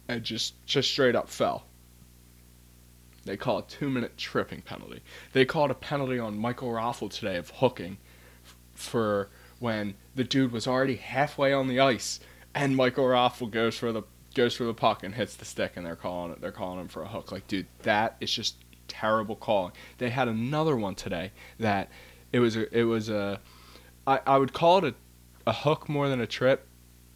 and 0.09 0.23
just 0.23 0.55
just 0.67 0.91
straight 0.91 1.15
up 1.15 1.29
fell. 1.29 1.65
They 3.25 3.37
call 3.37 3.59
a 3.59 3.63
two 3.63 3.91
minute 3.91 4.17
tripping 4.17 4.63
penalty. 4.63 5.01
They 5.33 5.45
called 5.45 5.71
a 5.71 5.75
penalty 5.75 6.19
on 6.19 6.39
Michael 6.39 6.71
Raffl 6.71 7.11
today 7.11 7.37
of 7.37 7.51
hooking 7.51 7.99
f- 8.45 8.57
for 8.75 9.29
when 9.59 9.95
the 10.15 10.25
dude 10.25 10.53
was 10.53 10.67
already 10.67 10.97
halfway 10.97 11.53
on 11.53 11.69
the 11.69 11.81
ice 11.81 12.21
and 12.55 12.75
Michael 12.77 13.05
Raffl 13.05 13.51
goes 13.51 13.77
for 13.77 13.93
the 13.93 14.03
goes 14.35 14.55
for 14.55 14.65
the 14.65 14.75
puck 14.75 15.03
and 15.03 15.15
hits 15.15 15.35
the 15.37 15.45
stick 15.45 15.73
and 15.77 15.85
they're 15.85 15.97
calling 15.97 16.33
it 16.33 16.41
they're 16.41 16.53
calling 16.53 16.81
him 16.81 16.89
for 16.89 17.03
a 17.03 17.09
hook. 17.09 17.31
Like 17.31 17.47
dude, 17.47 17.67
that 17.83 18.17
is 18.21 18.33
just 18.33 18.57
terrible 18.89 19.37
calling. 19.37 19.73
They 19.99 20.11
had 20.11 20.29
another 20.29 20.77
one 20.77 20.95
today 20.95 21.33
that 21.59 21.91
it 22.33 22.41
was 22.41 22.57
a 22.57 22.77
it 22.77 22.85
was 22.85 23.09
a 23.11 23.41
I, 24.07 24.21
I 24.27 24.39
would 24.39 24.53
call 24.53 24.79
it 24.79 24.95
a, 25.47 25.51
a 25.51 25.53
hook 25.53 25.89
more 25.89 26.09
than 26.09 26.21
a 26.21 26.27
trip. 26.27 26.67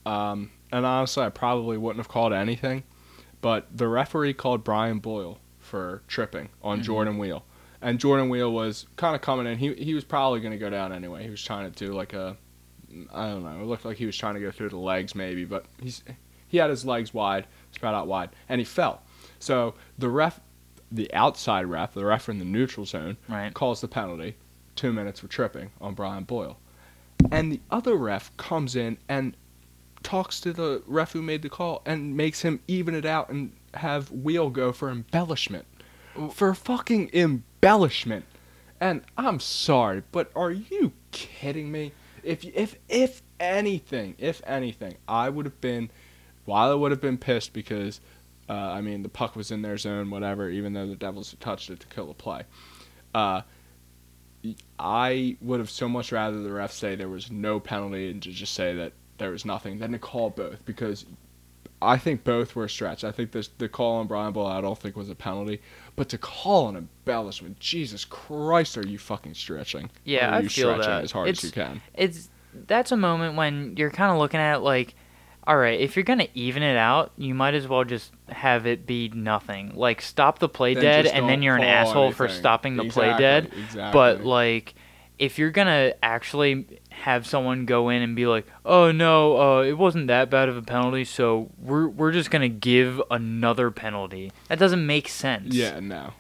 Um, 0.04 0.50
and 0.70 0.84
honestly 0.84 1.24
I 1.24 1.30
probably 1.30 1.78
wouldn't 1.78 1.99
have 1.99 2.08
called 2.08 2.34
anything. 2.34 2.82
But 3.40 3.76
the 3.76 3.88
referee 3.88 4.34
called 4.34 4.64
Brian 4.64 4.99
Boyle 4.99 5.38
for 5.75 6.02
tripping 6.07 6.49
on 6.62 6.78
Mhm. 6.78 6.83
Jordan 6.85 7.19
Weal. 7.19 7.45
And 7.83 7.99
Jordan 7.99 8.28
Weal 8.28 8.52
was 8.52 8.87
kind 8.95 9.16
of 9.16 9.23
coming 9.23 9.45
in. 9.49 9.59
He 9.59 9.75
he 9.75 9.93
was 9.93 10.04
probably 10.04 10.38
going 10.38 10.52
to 10.52 10.59
go 10.59 10.71
down 10.71 10.93
anyway. 10.93 11.25
He 11.25 11.31
was 11.31 11.43
trying 11.43 11.69
to 11.71 11.87
do 11.87 11.93
like 11.93 12.12
a 12.12 12.37
I 13.12 13.26
don't 13.28 13.43
know. 13.43 13.61
It 13.61 13.64
looked 13.66 13.85
like 13.85 13.97
he 13.97 14.07
was 14.07 14.16
trying 14.16 14.35
to 14.35 14.40
go 14.40 14.52
through 14.52 14.69
the 14.69 14.76
legs 14.78 15.16
maybe, 15.16 15.45
but 15.45 15.64
he's 15.83 16.04
he 16.47 16.59
had 16.59 16.71
his 16.71 16.85
legs 16.85 17.12
wide, 17.12 17.49
spread 17.73 17.93
out 17.93 18.07
wide, 18.07 18.31
and 18.49 18.61
he 18.61 18.64
fell. 18.64 19.02
So 19.40 19.75
the 19.99 20.09
ref, 20.09 20.38
the 20.93 21.12
outside 21.12 21.66
ref, 21.66 21.93
the 21.95 22.04
ref 22.04 22.28
in 22.28 22.38
the 22.38 22.45
neutral 22.45 22.87
zone, 22.87 23.16
Right. 23.28 23.52
calls 23.52 23.81
the 23.81 23.88
penalty, 23.88 24.37
two 24.76 24.93
minutes 24.93 25.19
for 25.19 25.26
tripping 25.26 25.73
on 25.81 25.95
Brian 25.95 26.23
Boyle, 26.23 26.61
and 27.33 27.50
the 27.50 27.61
other 27.73 27.97
ref 27.97 28.31
comes 28.37 28.76
in 28.76 28.97
and 29.09 29.37
talks 30.04 30.40
to 30.43 30.52
the 30.52 30.85
ref 30.87 31.12
who 31.14 31.23
made 31.23 31.43
the 31.43 31.49
call 31.49 31.83
and 31.85 32.16
makes 32.16 32.43
him 32.43 32.61
even 32.69 32.95
it 32.95 33.04
out 33.04 33.28
and 33.28 33.50
have 33.76 34.11
Weal 34.11 34.50
go 34.50 34.73
for 34.73 34.90
embellishment, 34.90 35.66
for 36.33 36.54
fucking 36.54 37.11
embellishment. 37.12 38.25
And 38.81 39.02
I'm 39.16 39.40
sorry, 39.40 40.02
but 40.12 40.31
are 40.35 40.50
you 40.50 40.93
kidding 41.12 41.71
me? 41.71 41.93
If 42.23 42.45
if 42.45 42.76
if 42.88 43.23
anything, 43.38 44.14
if 44.19 44.43
anything, 44.47 44.97
I 45.07 45.28
would 45.28 45.47
have 45.47 45.61
been, 45.61 45.90
while 46.45 46.71
I 46.71 46.75
would 46.75 46.90
have 46.90 47.00
been 47.00 47.19
pissed 47.19 47.52
because, 47.52 48.00
uh, 48.49 48.52
I 48.52 48.81
mean, 48.81 49.02
the 49.02 49.09
puck 49.09 49.37
was 49.37 49.50
in 49.50 49.62
their 49.62 49.76
zone, 49.76 50.11
whatever. 50.11 50.49
Even 50.49 50.73
though 50.73 50.87
the 50.87 50.97
Devils 50.97 51.35
touched 51.40 51.71
it 51.71 51.81
to 51.81 51.87
kill 51.87 52.07
the 52.07 52.14
play, 52.14 52.43
uh, 53.14 53.43
I 54.78 55.37
would 55.40 55.61
have 55.61 55.71
so 55.71 55.88
much 55.88 56.12
rather 56.12 56.43
the 56.43 56.52
ref 56.52 56.73
say 56.73 56.95
there 56.95 57.09
was 57.09 57.31
no 57.31 57.61
penalty 57.61 58.11
and 58.11 58.23
to 58.23 58.31
just 58.31 58.54
say 58.54 58.75
that 58.75 58.93
there 59.19 59.31
was 59.31 59.45
nothing 59.45 59.78
than 59.78 59.93
to 59.93 59.99
call 59.99 60.31
both 60.31 60.64
because 60.64 61.07
I 61.85 61.99
think 61.99 62.25
both 62.25 62.57
were 62.57 62.64
a 62.64 62.69
stretch. 62.71 63.05
I 63.05 63.12
think 63.12 63.33
this 63.33 63.49
the 63.59 63.69
call 63.69 63.97
on 63.97 64.07
Brian 64.07 64.33
Boyle 64.33 64.47
I 64.47 64.61
don't 64.61 64.79
think 64.79 64.97
was 64.97 65.11
a 65.11 65.14
penalty, 65.14 65.61
but 65.97 66.09
to 66.11 66.19
call 66.19 66.69
an 66.69 66.76
embellishment, 66.76 67.61
Jesus 67.61 68.05
Christ, 68.05 68.76
are 68.79 68.87
you 68.87 68.99
fucking 68.99 69.35
stretching? 69.35 69.91
Yeah, 70.05 70.31
are 70.31 70.35
I 70.35 70.41
you 70.41 70.49
feel 70.49 70.73
stretching 70.75 70.91
that. 70.93 71.05
as 71.05 71.12
hard 71.12 71.29
It's- 71.29 71.45
as 71.45 71.50
you 71.50 71.53
can. 71.53 71.81
it's 71.95 72.29
that's 72.67 72.93
a 72.93 72.97
moment 72.97 73.37
when 73.37 73.76
you're 73.76 73.91
kind 73.91 74.12
of 74.12 74.19
looking 74.19 74.38
at 74.41 74.57
it 74.57 74.61
like 74.61 74.95
all 75.47 75.57
right 75.57 75.81
if 75.81 75.97
you're 75.97 76.05
gonna 76.05 76.29
even 76.35 76.62
it 76.62 76.76
out 76.76 77.11
you 77.17 77.35
might 77.35 77.53
as 77.53 77.67
well 77.67 77.83
just 77.85 78.12
have 78.29 78.64
it 78.64 78.87
be 78.87 79.09
nothing 79.12 79.73
like 79.75 80.00
stop 80.00 80.38
the 80.38 80.49
play 80.49 80.73
Then 80.75 80.83
dead 80.85 81.07
and 81.07 81.29
then 81.29 81.43
you're 81.43 81.57
an 81.57 81.64
asshole 81.64 82.12
for 82.12 82.29
stopping 82.29 82.76
the 82.76 82.85
play 82.85 83.09
dead 83.19 83.47
Exactly. 83.47 83.93
but 83.93 84.25
like 84.25 84.75
if 85.19 85.37
you're 85.38 85.50
gonna 85.50 85.95
actually 86.00 86.64
have 87.02 87.26
someone 87.26 87.66
go 87.66 87.88
in 87.88 88.02
and 88.02 88.16
be 88.16 88.26
like, 88.26 88.46
"Oh 88.64 88.92
no, 88.92 89.40
uh, 89.40 89.62
it 89.62 89.74
wasn't 89.74 90.06
that 90.08 90.30
bad 90.30 90.48
of 90.48 90.56
a 90.56 90.62
penalty, 90.62 91.04
so 91.04 91.50
we're 91.58 91.88
we're 91.88 92.12
just 92.12 92.30
gonna 92.30 92.48
give 92.48 93.00
another 93.10 93.70
penalty," 93.70 94.32
that 94.48 94.58
doesn't 94.58 94.86
make 94.86 95.08
sense. 95.08 95.54
Yeah, 95.54 95.80
no, 95.80 96.12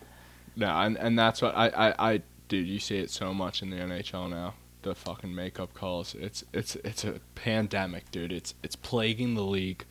no, 0.56 0.68
and 0.68 0.96
and 0.98 1.18
that's 1.18 1.40
what 1.40 1.56
I 1.56 1.68
I, 1.68 2.12
I 2.12 2.22
dude, 2.48 2.68
you 2.68 2.78
see 2.78 2.98
it 2.98 3.10
so 3.10 3.32
much 3.32 3.62
in 3.62 3.70
the 3.70 3.76
NHL 3.76 4.28
now. 4.30 4.54
The 4.82 4.94
fucking 4.94 5.34
makeup 5.34 5.72
calls. 5.74 6.14
It's 6.14 6.44
it's 6.52 6.76
it's 6.76 7.04
a 7.04 7.20
pandemic, 7.34 8.10
dude. 8.10 8.32
It's 8.32 8.54
it's 8.62 8.76
plaguing 8.76 9.34
the 9.34 9.44
league. 9.44 9.84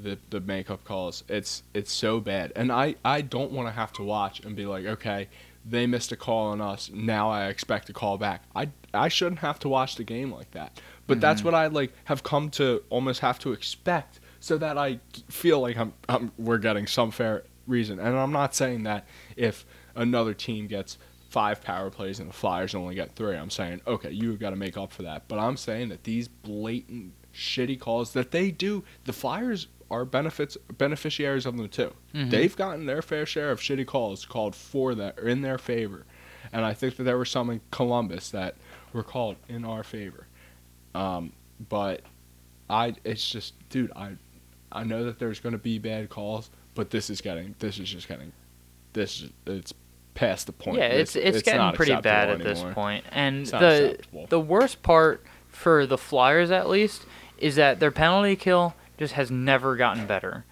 The 0.00 0.18
the 0.30 0.40
makeup 0.40 0.84
calls. 0.84 1.22
It's 1.28 1.62
it's 1.74 1.92
so 1.92 2.20
bad, 2.20 2.52
and 2.56 2.72
I 2.72 2.96
I 3.04 3.20
don't 3.20 3.52
want 3.52 3.68
to 3.68 3.72
have 3.72 3.92
to 3.94 4.02
watch 4.02 4.40
and 4.40 4.56
be 4.56 4.66
like, 4.66 4.86
okay, 4.86 5.28
they 5.64 5.86
missed 5.86 6.10
a 6.12 6.16
call 6.16 6.48
on 6.48 6.60
us. 6.60 6.90
Now 6.92 7.30
I 7.30 7.46
expect 7.46 7.88
a 7.88 7.92
call 7.92 8.18
back. 8.18 8.42
I 8.54 8.70
I 8.94 9.08
shouldn't 9.08 9.38
have 9.40 9.58
to 9.60 9.68
watch 9.68 9.96
the 9.96 10.04
game 10.04 10.32
like 10.32 10.50
that. 10.52 10.80
But 11.06 11.20
that's 11.20 11.40
Mhm. 11.40 11.44
what 11.44 11.54
I 11.54 11.66
like 11.68 11.92
have 12.04 12.22
come 12.22 12.50
to 12.52 12.82
almost 12.90 13.20
have 13.20 13.38
to 13.40 13.52
expect, 13.52 14.20
so 14.40 14.58
that 14.58 14.76
I 14.78 15.00
feel 15.28 15.60
like 15.60 15.76
I'm, 15.76 15.92
I'm 16.08 16.32
we're 16.38 16.58
getting 16.58 16.86
some 16.86 17.10
fair 17.10 17.44
reason. 17.66 17.98
And 17.98 18.16
I'm 18.16 18.32
not 18.32 18.54
saying 18.54 18.82
that 18.84 19.06
if 19.36 19.64
another 19.94 20.34
team 20.34 20.66
gets 20.66 20.98
five 21.28 21.62
power 21.62 21.90
plays 21.90 22.18
and 22.20 22.28
the 22.28 22.34
Flyers 22.34 22.74
only 22.74 22.94
get 22.94 23.14
three, 23.16 23.36
I'm 23.36 23.50
saying 23.50 23.80
okay, 23.86 24.10
you've 24.10 24.38
got 24.40 24.50
to 24.50 24.56
make 24.56 24.76
up 24.76 24.92
for 24.92 25.02
that. 25.04 25.28
But 25.28 25.38
I'm 25.38 25.56
saying 25.56 25.88
that 25.90 26.04
these 26.04 26.28
blatant 26.28 27.12
shitty 27.34 27.78
calls 27.80 28.12
that 28.12 28.30
they 28.30 28.50
do, 28.50 28.84
the 29.04 29.12
Flyers 29.12 29.68
are 29.92 30.04
benefits 30.04 30.56
beneficiaries 30.78 31.46
of 31.46 31.56
them 31.56 31.68
too. 31.68 31.92
Mhm. 32.14 32.30
They've 32.30 32.56
gotten 32.56 32.86
their 32.86 33.02
fair 33.02 33.26
share 33.26 33.50
of 33.50 33.60
shitty 33.60 33.86
calls 33.86 34.24
called 34.24 34.54
for 34.56 34.94
that 34.96 35.18
or 35.18 35.28
in 35.28 35.42
their 35.42 35.58
favor, 35.58 36.04
and 36.52 36.64
I 36.64 36.72
think 36.74 36.96
that 36.96 37.04
there 37.04 37.18
were 37.18 37.24
some 37.24 37.50
in 37.50 37.60
Columbus 37.70 38.30
that 38.30 38.56
were 38.92 39.04
called 39.04 39.36
in 39.48 39.64
our 39.64 39.84
favor. 39.84 40.26
Um, 40.94 41.32
but 41.68 42.02
I, 42.68 42.94
it's 43.04 43.28
just, 43.30 43.54
dude, 43.68 43.92
I, 43.94 44.12
I 44.70 44.84
know 44.84 45.04
that 45.04 45.18
there's 45.18 45.40
going 45.40 45.52
to 45.52 45.58
be 45.58 45.78
bad 45.78 46.08
calls, 46.10 46.50
but 46.74 46.90
this 46.90 47.08
is 47.10 47.20
getting, 47.20 47.54
this 47.58 47.78
is 47.78 47.88
just 47.90 48.08
getting, 48.08 48.32
this 48.92 49.22
is, 49.22 49.30
it's 49.46 49.72
past 50.14 50.46
the 50.46 50.52
point. 50.52 50.78
Yeah, 50.78 50.86
it's 50.86 51.16
it's, 51.16 51.42
getting 51.42 51.72
pretty 51.72 51.96
bad 51.96 52.28
at 52.30 52.42
this 52.42 52.62
point. 52.74 53.04
And 53.10 53.42
It's 53.42 53.50
the 53.50 53.98
the 54.28 54.40
worst 54.40 54.82
part 54.82 55.24
for 55.48 55.86
the 55.86 55.98
Flyers 55.98 56.50
at 56.50 56.68
least 56.68 57.04
is 57.38 57.56
that 57.56 57.80
their 57.80 57.90
penalty 57.90 58.36
kill 58.36 58.74
just 59.02 59.14
has 59.14 59.30
never 59.32 59.74
gotten 59.74 60.06
better. 60.06 60.44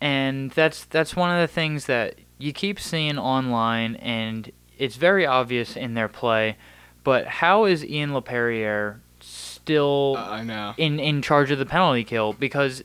And 0.00 0.50
that's 0.52 0.84
that's 0.86 1.14
one 1.14 1.30
of 1.30 1.40
the 1.46 1.52
things 1.52 1.84
that 1.86 2.14
you 2.38 2.52
keep 2.52 2.80
seeing 2.80 3.18
online 3.18 3.96
and 3.96 4.50
it's 4.78 4.96
very 4.96 5.26
obvious 5.26 5.76
in 5.76 5.94
their 5.94 6.08
play. 6.08 6.56
But 7.04 7.26
how 7.26 7.66
is 7.66 7.84
Ian 7.84 8.10
Laperrière 8.10 9.00
still 9.20 10.16
Uh, 10.18 10.30
I 10.30 10.42
know. 10.42 10.74
in 10.76 10.98
in 10.98 11.20
charge 11.22 11.50
of 11.50 11.58
the 11.58 11.66
penalty 11.66 12.04
kill 12.04 12.32
because 12.32 12.82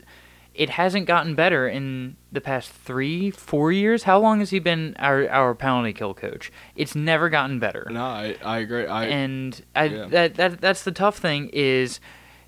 it 0.54 0.70
hasn't 0.72 1.06
gotten 1.06 1.34
better 1.34 1.68
in 1.68 2.18
the 2.32 2.42
past 2.42 2.72
three, 2.72 3.30
four 3.32 3.72
years. 3.72 4.04
How 4.04 4.20
long 4.20 4.40
has 4.40 4.50
he 4.52 4.60
been 4.60 4.96
our 5.00 5.28
our 5.30 5.56
penalty 5.56 5.94
kill 5.94 6.14
coach? 6.14 6.52
It's 6.76 6.94
never 6.96 7.30
gotten 7.30 7.58
better. 7.60 7.88
No, 7.90 8.04
I, 8.04 8.36
I 8.44 8.58
agree. 8.60 8.86
I, 8.86 9.06
and 9.06 9.60
I, 9.76 9.84
yeah. 9.86 10.06
that 10.10 10.36
that 10.36 10.62
that's 10.62 10.84
the 10.84 10.92
tough 10.92 11.18
thing 11.18 11.50
is, 11.54 12.00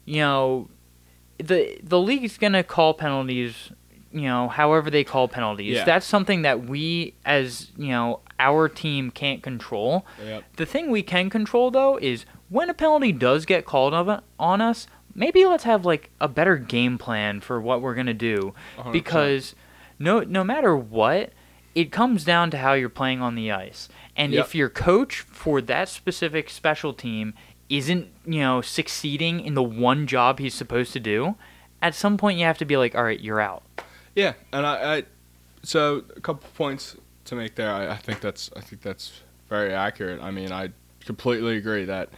you 0.05 0.17
know, 0.21 0.69
the 1.43 1.79
the 1.83 1.99
league's 1.99 2.37
gonna 2.37 2.63
call 2.63 2.93
penalties. 2.93 3.71
You 4.11 4.21
know, 4.23 4.47
however 4.49 4.89
they 4.89 5.03
call 5.03 5.27
penalties. 5.27 5.75
Yeah. 5.77 5.83
That's 5.85 6.05
something 6.05 6.41
that 6.41 6.65
we, 6.65 7.13
as 7.25 7.71
you 7.77 7.89
know, 7.89 8.21
our 8.39 8.67
team 8.67 9.11
can't 9.11 9.43
control. 9.43 10.03
yep. 10.25 10.43
The 10.55 10.65
thing 10.65 10.89
we 10.89 11.03
can 11.03 11.29
control 11.29 11.69
though 11.69 11.97
is 11.97 12.25
when 12.49 12.71
a 12.71 12.73
penalty 12.73 13.11
does 13.11 13.45
get 13.45 13.65
called 13.65 13.93
on 14.39 14.61
us, 14.61 14.87
maybe 15.13 15.45
let's 15.45 15.63
have 15.65 15.85
like 15.85 16.09
a 16.19 16.27
better 16.27 16.57
game 16.57 16.97
plan 16.97 17.39
for 17.39 17.61
what 17.61 17.81
we're 17.83 17.93
gonna 17.93 18.13
do 18.15 18.55
100%. 18.79 18.91
because 18.91 19.53
no 19.99 20.21
no 20.21 20.43
matter 20.43 20.75
what, 20.75 21.31
it 21.75 21.91
comes 21.91 22.23
down 22.23 22.49
to 22.49 22.57
how 22.57 22.73
you're 22.73 22.89
playing 22.89 23.21
on 23.21 23.35
the 23.35 23.51
ice. 23.51 23.89
And 24.15 24.33
Yep. 24.33 24.45
if 24.45 24.55
your 24.55 24.69
coach 24.69 25.19
for 25.19 25.61
that 25.61 25.87
specific 25.87 26.49
special 26.49 26.93
team 26.93 27.35
isn't, 27.69 28.07
you 28.25 28.39
know, 28.39 28.61
succeeding 28.61 29.39
in 29.39 29.53
the 29.53 29.63
one 29.63 30.07
job 30.07 30.39
he's 30.39 30.53
supposed 30.53 30.93
to 30.93 30.99
do, 30.99 31.35
at 31.81 31.95
some 31.95 32.17
point 32.17 32.39
you 32.39 32.45
have 32.45 32.57
to 32.57 32.65
be 32.65 32.77
like, 32.77 32.95
all 32.95 33.03
right, 33.03 33.19
you're 33.19 33.39
out. 33.39 33.63
Yeah, 34.15 34.33
and 34.51 34.65
I, 34.65 34.97
I 34.97 35.03
so 35.63 36.03
a 36.15 36.21
couple 36.21 36.49
points 36.55 36.97
to 37.25 37.35
make 37.35 37.55
there. 37.55 37.71
I, 37.71 37.91
I 37.91 37.97
think 37.97 38.21
that's 38.21 38.49
I 38.55 38.61
think 38.61 38.81
that's 38.81 39.21
very 39.49 39.73
accurate. 39.73 40.21
I 40.21 40.31
mean, 40.31 40.51
I 40.51 40.69
completely 41.05 41.57
agree 41.57 41.85
that 41.85 42.09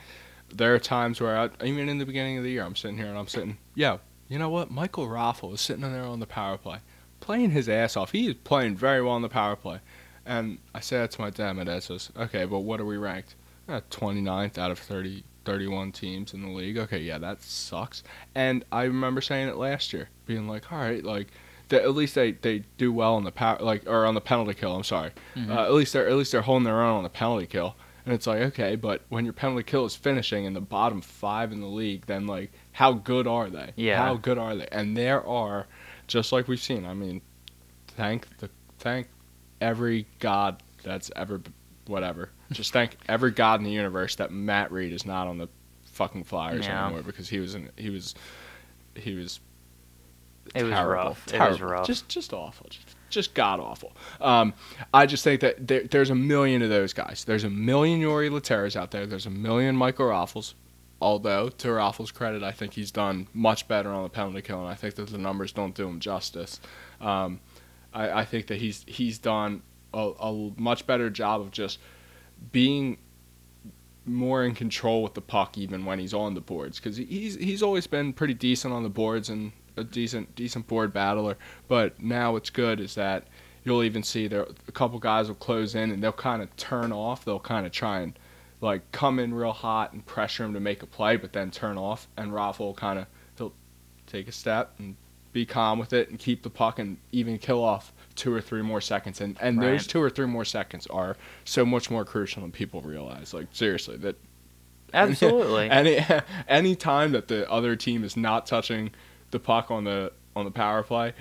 there 0.53 0.73
are 0.73 0.79
times 0.79 1.21
where 1.21 1.37
I, 1.37 1.49
even 1.63 1.89
in 1.89 1.97
the 1.97 2.05
beginning 2.05 2.37
of 2.37 2.43
the 2.43 2.51
year, 2.51 2.63
I'm 2.63 2.75
sitting 2.75 2.97
here 2.97 3.07
and 3.07 3.17
I'm 3.17 3.27
sitting, 3.27 3.57
yeah, 3.75 3.97
you 4.27 4.37
know 4.37 4.49
what? 4.49 4.71
Michael 4.71 5.07
Raffl 5.07 5.53
is 5.53 5.61
sitting 5.61 5.83
in 5.83 5.93
there 5.93 6.03
on 6.03 6.19
the 6.19 6.25
power 6.25 6.57
play, 6.57 6.79
playing 7.19 7.51
his 7.51 7.69
ass 7.69 7.95
off. 7.95 8.11
He 8.11 8.27
is 8.27 8.35
playing 8.35 8.75
very 8.75 9.01
well 9.01 9.13
on 9.13 9.21
the 9.21 9.29
power 9.29 9.55
play, 9.55 9.79
and 10.25 10.57
I 10.73 10.79
say 10.79 10.97
that 10.97 11.11
to 11.11 11.21
my 11.21 11.29
dad. 11.29 11.53
My 11.53 11.63
dad 11.63 11.83
says, 11.83 12.11
okay, 12.17 12.45
but 12.45 12.59
what 12.59 12.79
are 12.79 12.85
we 12.85 12.97
ranked? 12.97 13.35
Uh, 13.67 13.81
29th 13.89 14.57
out 14.57 14.71
of 14.71 14.79
30, 14.79 15.23
31 15.45 15.91
teams 15.91 16.33
in 16.33 16.41
the 16.41 16.49
league. 16.49 16.77
Okay, 16.77 16.99
yeah, 16.99 17.17
that 17.17 17.41
sucks. 17.41 18.03
And 18.35 18.63
I 18.71 18.83
remember 18.83 19.21
saying 19.21 19.47
it 19.47 19.57
last 19.57 19.93
year, 19.93 20.09
being 20.25 20.47
like, 20.47 20.71
all 20.71 20.77
right, 20.79 21.03
like 21.03 21.27
that 21.69 21.83
at 21.83 21.95
least 21.95 22.15
they, 22.15 22.33
they 22.33 22.63
do 22.77 22.91
well 22.91 23.15
on 23.15 23.23
the 23.23 23.31
power 23.31 23.57
like 23.61 23.87
or 23.87 24.05
on 24.05 24.13
the 24.13 24.21
penalty 24.21 24.53
kill. 24.53 24.75
I'm 24.75 24.83
sorry. 24.83 25.11
Mhm. 25.35 25.49
Uh, 25.49 25.63
at 25.63 25.73
least 25.73 25.93
they're 25.93 26.07
at 26.07 26.15
least 26.15 26.31
they're 26.33 26.41
holding 26.41 26.65
their 26.65 26.81
own 26.81 26.97
on 26.97 27.03
the 27.03 27.09
penalty 27.09 27.45
kill. 27.47 27.75
And 28.05 28.13
it's 28.15 28.25
like 28.27 28.41
okay, 28.41 28.75
but 28.75 29.01
when 29.09 29.25
your 29.25 29.33
penalty 29.33 29.63
kill 29.63 29.85
is 29.85 29.95
finishing 29.95 30.45
in 30.45 30.53
the 30.53 30.59
bottom 30.61 31.01
five 31.01 31.51
in 31.51 31.59
the 31.61 31.67
league, 31.67 32.05
then 32.07 32.25
like 32.27 32.51
how 32.73 32.93
good 32.93 33.27
are 33.27 33.49
they? 33.49 33.71
Yeah. 33.75 33.97
How 34.03 34.15
good 34.15 34.37
are 34.37 34.55
they? 34.55 34.67
And 34.71 34.97
there 34.97 35.25
are, 35.25 35.67
just 36.07 36.31
like 36.31 36.47
we've 36.47 36.59
seen. 36.59 36.85
I 36.85 36.93
mean, 36.93 37.21
thank 37.87 38.27
the 38.39 38.49
thank 38.79 39.07
every 39.61 40.07
god 40.19 40.61
that's 40.83 41.11
ever 41.15 41.41
whatever. 41.85 42.29
Just 42.51 42.73
thank 42.73 42.97
every 43.07 43.31
god 43.31 43.59
in 43.59 43.63
the 43.65 43.71
universe 43.71 44.15
that 44.17 44.31
Matt 44.31 44.71
Read 44.71 44.91
is 44.93 45.05
not 45.05 45.27
on 45.27 45.37
the 45.37 45.47
fucking 45.85 46.23
Flyers 46.25 46.65
Yeah. 46.65 46.85
anymore 46.85 47.03
because 47.03 47.29
he 47.29 47.39
was 47.39 47.55
in, 47.55 47.69
he 47.77 47.89
was 47.89 48.13
he 48.95 49.13
was 49.13 49.39
It 50.55 50.63
was 50.63 50.71
terrible, 50.73 50.93
rough. 50.93 51.27
It 51.27 51.39
was 51.39 51.57
terrible. 51.57 51.65
rough. 51.67 51.87
Just 51.87 52.07
just 52.09 52.33
awful. 52.33 52.67
Just, 52.69 52.95
just 53.09 53.33
god 53.33 53.59
awful. 53.59 53.93
Um, 54.19 54.53
I 54.93 55.05
just 55.05 55.23
think 55.23 55.41
that 55.41 55.67
there, 55.67 55.83
there's 55.83 56.09
a 56.09 56.15
million 56.15 56.61
of 56.61 56.69
those 56.69 56.93
guys. 56.93 57.23
There's 57.25 57.43
a 57.43 57.49
million 57.49 58.01
Jori 58.01 58.29
Lehteras 58.29 58.75
out 58.75 58.91
there. 58.91 59.05
There's 59.05 59.25
a 59.25 59.29
million 59.31 59.75
Michael 59.75 60.07
Raffls. 60.07 60.53
Although 61.01 61.49
to 61.49 61.67
Raffl's 61.69 62.11
credit, 62.11 62.43
I 62.43 62.51
think 62.51 62.73
he's 62.73 62.91
done 62.91 63.27
much 63.33 63.67
better 63.67 63.89
on 63.89 64.03
the 64.03 64.09
penalty 64.09 64.41
kill, 64.43 64.59
and 64.59 64.67
I 64.67 64.75
think 64.75 64.93
that 64.95 65.09
the 65.09 65.17
numbers 65.17 65.51
don't 65.51 65.73
do 65.73 65.87
him 65.87 65.99
justice. 65.99 66.59
Um, 66.99 67.39
I, 67.91 68.21
I 68.21 68.25
think 68.25 68.45
that 68.47 68.57
he's 68.59 68.83
he's 68.87 69.17
done 69.17 69.63
a, 69.95 70.11
a 70.19 70.51
much 70.57 70.85
better 70.85 71.09
job 71.09 71.41
of 71.41 71.49
just 71.51 71.79
being 72.51 72.97
more 74.05 74.43
in 74.43 74.55
control 74.55 75.03
with 75.03 75.13
the 75.13 75.21
puck 75.21 75.57
even 75.57 75.85
when 75.85 75.99
he's 75.99 76.13
on 76.13 76.33
the 76.33 76.41
boards 76.41 76.79
because 76.79 76.97
he's 76.97 77.35
he's 77.35 77.61
always 77.61 77.85
been 77.85 78.11
pretty 78.11 78.33
decent 78.33 78.73
on 78.73 78.81
the 78.81 78.89
boards 78.89 79.29
and 79.29 79.51
a 79.77 79.83
decent 79.83 80.33
decent 80.35 80.67
board 80.67 80.93
battler. 80.93 81.37
But 81.67 82.01
now 82.01 82.33
what's 82.33 82.49
good 82.49 82.79
is 82.79 82.95
that 82.95 83.27
you'll 83.63 83.83
even 83.83 84.03
see 84.03 84.27
there 84.27 84.47
a 84.67 84.71
couple 84.71 84.99
guys 84.99 85.27
will 85.27 85.35
close 85.35 85.75
in 85.75 85.91
and 85.91 86.03
they'll 86.03 86.11
kind 86.11 86.41
of 86.41 86.55
turn 86.55 86.91
off. 86.91 87.25
They'll 87.25 87.39
kind 87.39 87.65
of 87.65 87.71
try 87.71 88.01
and 88.01 88.17
like 88.59 88.91
come 88.91 89.19
in 89.19 89.33
real 89.33 89.53
hot 89.53 89.93
and 89.93 90.05
pressure 90.05 90.43
him 90.43 90.53
to 90.53 90.59
make 90.59 90.83
a 90.83 90.87
play, 90.87 91.17
but 91.17 91.33
then 91.33 91.51
turn 91.51 91.77
off. 91.77 92.07
And 92.17 92.33
Rafa 92.33 92.63
will 92.63 92.73
kind 92.73 92.99
of 92.99 93.07
he'll 93.37 93.53
take 94.07 94.27
a 94.27 94.31
step 94.31 94.73
and 94.79 94.95
be 95.33 95.45
calm 95.45 95.79
with 95.79 95.93
it 95.93 96.09
and 96.09 96.19
keep 96.19 96.43
the 96.43 96.49
puck 96.49 96.79
and 96.79 96.97
even 97.11 97.37
kill 97.37 97.63
off 97.63 97.93
two 98.21 98.31
or 98.33 98.39
three 98.39 98.61
more 98.61 98.79
seconds. 98.81 99.19
And 99.19 99.35
and 99.41 99.59
those 99.61 99.87
two 99.87 100.01
or 100.01 100.09
three 100.09 100.27
more 100.27 100.45
seconds 100.45 100.85
are 100.87 101.17
so 101.43 101.65
much 101.65 101.89
more 101.89 102.05
crucial 102.05 102.43
than 102.43 102.51
people 102.51 102.81
realize. 102.81 103.33
Like 103.33 103.47
seriously, 103.51 103.97
that 103.97 104.15
Absolutely. 104.93 105.69
any 105.71 106.05
any 106.47 106.75
time 106.75 107.11
that 107.13 107.27
the 107.27 107.49
other 107.49 107.75
team 107.75 108.03
is 108.03 108.15
not 108.15 108.45
touching 108.45 108.91
the 109.31 109.39
puck 109.39 109.71
on 109.71 109.83
the 109.85 110.11
on 110.35 110.45
the 110.45 110.51
power 110.51 110.83
play, 110.83 111.13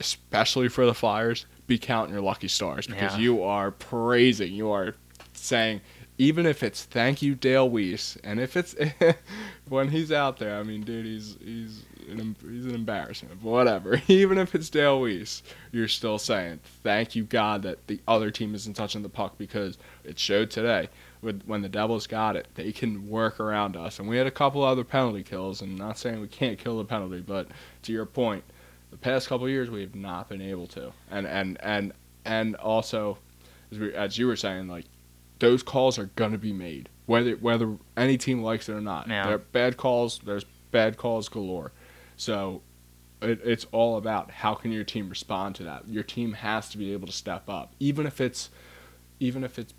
especially 0.00 0.68
for 0.68 0.84
the 0.86 0.94
Flyers, 0.94 1.46
be 1.66 1.78
counting 1.78 2.12
your 2.12 2.22
lucky 2.22 2.48
stars 2.48 2.86
because 2.86 3.14
Yeah. 3.14 3.20
you 3.22 3.42
are 3.44 3.70
praising, 3.70 4.52
you 4.52 4.70
are 4.70 4.94
saying, 5.34 5.80
even 6.18 6.46
if 6.46 6.62
it's 6.62 6.84
thank 6.84 7.22
you 7.22 7.34
Dale 7.34 7.70
Weise, 7.70 8.18
and 8.24 8.40
if 8.40 8.56
it's 8.56 8.74
when 9.68 9.88
he's 9.88 10.12
out 10.12 10.38
there, 10.38 10.58
I 10.58 10.64
mean, 10.64 10.82
dude, 10.82 11.06
he's 11.06 11.36
he's 11.40 11.84
an, 12.08 12.36
he's 12.42 12.66
an 12.66 12.74
embarrassment, 12.74 13.40
but 13.42 13.48
whatever. 13.48 14.02
Even 14.08 14.36
if 14.36 14.54
it's 14.54 14.68
Dale 14.68 15.00
Weise, 15.00 15.42
you're 15.72 15.88
still 15.88 16.18
saying 16.18 16.60
thank 16.82 17.14
you 17.14 17.24
God 17.24 17.62
that 17.62 17.86
the 17.86 18.00
other 18.08 18.30
team 18.30 18.54
isn't 18.54 18.74
touching 18.74 19.02
the 19.02 19.08
puck 19.08 19.38
because 19.38 19.78
it 20.04 20.18
showed 20.18 20.50
today 20.50 20.88
with 21.22 21.42
when 21.44 21.62
the 21.62 21.68
Devils 21.68 22.06
got 22.06 22.36
it, 22.36 22.48
they 22.54 22.72
can 22.72 23.08
work 23.08 23.40
around 23.40 23.76
us. 23.76 23.98
And 23.98 24.08
we 24.08 24.16
had 24.16 24.26
a 24.26 24.32
couple 24.32 24.62
other 24.62 24.84
penalty 24.84 25.22
kills, 25.22 25.62
and 25.62 25.76
not 25.76 25.98
saying 25.98 26.20
we 26.20 26.28
can't 26.28 26.58
kill 26.58 26.78
the 26.78 26.84
penalty, 26.84 27.20
but 27.20 27.48
to 27.82 27.92
your 27.92 28.06
point, 28.06 28.44
the 28.90 28.96
past 28.96 29.28
couple 29.28 29.48
years 29.48 29.70
we 29.70 29.80
have 29.82 29.94
not 29.94 30.28
been 30.28 30.42
able 30.42 30.66
to. 30.68 30.92
And 31.10 31.26
and 31.26 31.58
and 31.62 31.92
and 32.24 32.56
also, 32.56 33.18
as, 33.70 33.78
we, 33.78 33.94
as 33.94 34.18
you 34.18 34.26
were 34.26 34.36
saying, 34.36 34.68
like 34.68 34.86
those 35.38 35.62
calls 35.62 35.98
are 35.98 36.10
gonna 36.16 36.38
be 36.38 36.52
made, 36.52 36.88
whether 37.06 37.32
whether 37.32 37.76
any 37.96 38.16
team 38.16 38.42
likes 38.42 38.68
it 38.68 38.72
or 38.72 38.80
not. 38.80 39.08
Yeah. 39.08 39.24
There 39.26 39.34
are 39.34 39.38
bad 39.38 39.76
calls. 39.76 40.18
There's 40.18 40.44
bad 40.70 40.96
calls 40.96 41.28
galore. 41.28 41.72
So 42.16 42.62
it, 43.22 43.40
it's 43.44 43.66
all 43.72 43.96
about 43.96 44.30
how 44.30 44.54
can 44.54 44.72
your 44.72 44.84
team 44.84 45.08
respond 45.08 45.54
to 45.56 45.64
that. 45.64 45.88
Your 45.88 46.02
team 46.02 46.34
has 46.34 46.68
to 46.70 46.78
be 46.78 46.92
able 46.92 47.06
to 47.06 47.12
step 47.12 47.48
up, 47.48 47.74
even 47.80 48.06
if 48.06 48.20
it's 48.20 48.50
even 49.20 49.44
if 49.44 49.58
it's 49.58 49.74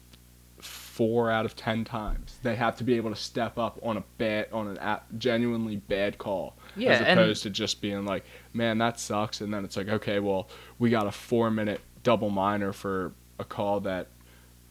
four 0.58 1.32
out 1.32 1.46
of 1.46 1.56
ten 1.56 1.86
times. 1.86 2.38
They 2.44 2.56
have 2.56 2.78
to 2.78 2.84
be 2.84 2.96
able 2.96 3.10
to 3.12 3.16
step 3.16 3.58
up 3.58 3.80
on 3.84 3.98
a 3.98 4.04
bad 4.18 4.48
on 4.52 4.68
an 4.68 4.78
a 4.78 5.02
genuinely 5.18 5.78
bad 5.78 6.18
call, 6.18 6.56
Yeah, 6.76 6.92
as 6.92 7.02
opposed 7.02 7.44
to 7.44 7.50
just 7.50 7.82
being 7.82 8.06
like, 8.06 8.26
man, 8.54 8.78
that 8.80 9.00
sucks, 9.00 9.42
and 9.42 9.54
then 9.54 9.64
it's 9.64 9.78
like, 9.78 9.88
okay, 9.88 10.20
well, 10.20 10.50
we 10.78 10.90
got 10.90 11.08
a 11.08 11.12
four 11.12 11.50
minute 11.52 11.82
double 12.04 12.30
minor 12.30 12.74
for 12.74 13.14
a 13.38 13.46
call 13.46 13.80
that 13.82 14.08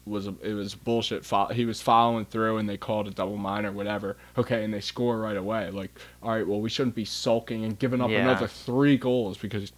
was 0.09 0.27
a, 0.27 0.33
it 0.41 0.53
was 0.53 0.75
bullshit. 0.75 1.23
Fo- 1.23 1.47
he 1.47 1.65
was 1.65 1.81
following 1.81 2.25
through, 2.25 2.57
and 2.57 2.67
they 2.67 2.77
called 2.77 3.07
a 3.07 3.11
double 3.11 3.37
minor, 3.37 3.71
whatever. 3.71 4.17
Okay, 4.37 4.63
and 4.63 4.73
they 4.73 4.81
score 4.81 5.17
right 5.17 5.37
away. 5.37 5.69
Like, 5.69 5.97
all 6.23 6.31
right, 6.31 6.45
well, 6.47 6.59
we 6.59 6.69
shouldn't 6.69 6.95
be 6.95 7.05
sulking 7.05 7.63
and 7.63 7.77
giving 7.79 8.01
up 8.01 8.09
Yeah. 8.09 8.21
another 8.23 8.47
three 8.47 8.97
goals 8.97 9.37
because 9.37 9.71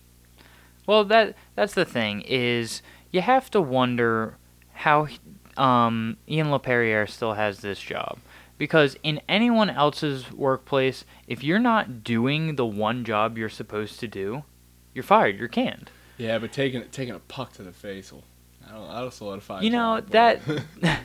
Well, 0.87 1.03
that 1.05 1.35
that's 1.55 1.73
the 1.73 1.85
thing 1.85 2.21
is 2.21 2.81
you 3.11 3.21
have 3.21 3.51
to 3.51 3.61
wonder 3.61 4.37
how 4.73 5.07
um, 5.57 6.17
Ian 6.29 6.47
Laperrière 6.47 7.09
still 7.09 7.33
has 7.33 7.59
this 7.59 7.79
job 7.79 8.17
because 8.57 8.95
in 9.03 9.21
anyone 9.29 9.69
else's 9.69 10.31
workplace, 10.31 11.03
if 11.27 11.43
you're 11.43 11.59
not 11.59 12.03
doing 12.03 12.55
the 12.55 12.65
one 12.65 13.03
job 13.03 13.37
you're 13.37 13.49
supposed 13.49 13.99
to 13.99 14.07
do, 14.07 14.43
you're 14.93 15.03
fired. 15.03 15.37
You're 15.37 15.47
canned. 15.47 15.89
yeah, 16.17 16.37
but 16.39 16.51
taking 16.51 16.83
taking 16.91 17.13
a 17.13 17.19
puck 17.19 17.53
to 17.53 17.63
the 17.63 17.71
face 17.71 18.11
will 18.11 18.23
that'll 18.73 19.11
solidify. 19.11 19.61
You 19.61 19.71
know, 19.71 20.01
job, 20.01 20.41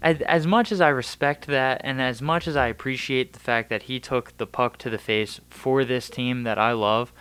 As, 0.00 0.20
as 0.20 0.46
much 0.46 0.70
as 0.70 0.80
I 0.80 0.90
respect 0.90 1.48
that, 1.48 1.80
and 1.82 2.00
as 2.00 2.22
much 2.22 2.46
as 2.46 2.54
I 2.56 2.68
appreciate 2.68 3.32
the 3.32 3.40
fact 3.40 3.68
that 3.70 3.84
he 3.84 3.98
took 3.98 4.36
the 4.36 4.46
puck 4.46 4.78
to 4.78 4.90
the 4.90 4.98
face 4.98 5.40
for 5.50 5.84
this 5.84 6.08
team 6.08 6.44
that 6.44 6.56
I 6.56 6.70
love, 6.70 7.12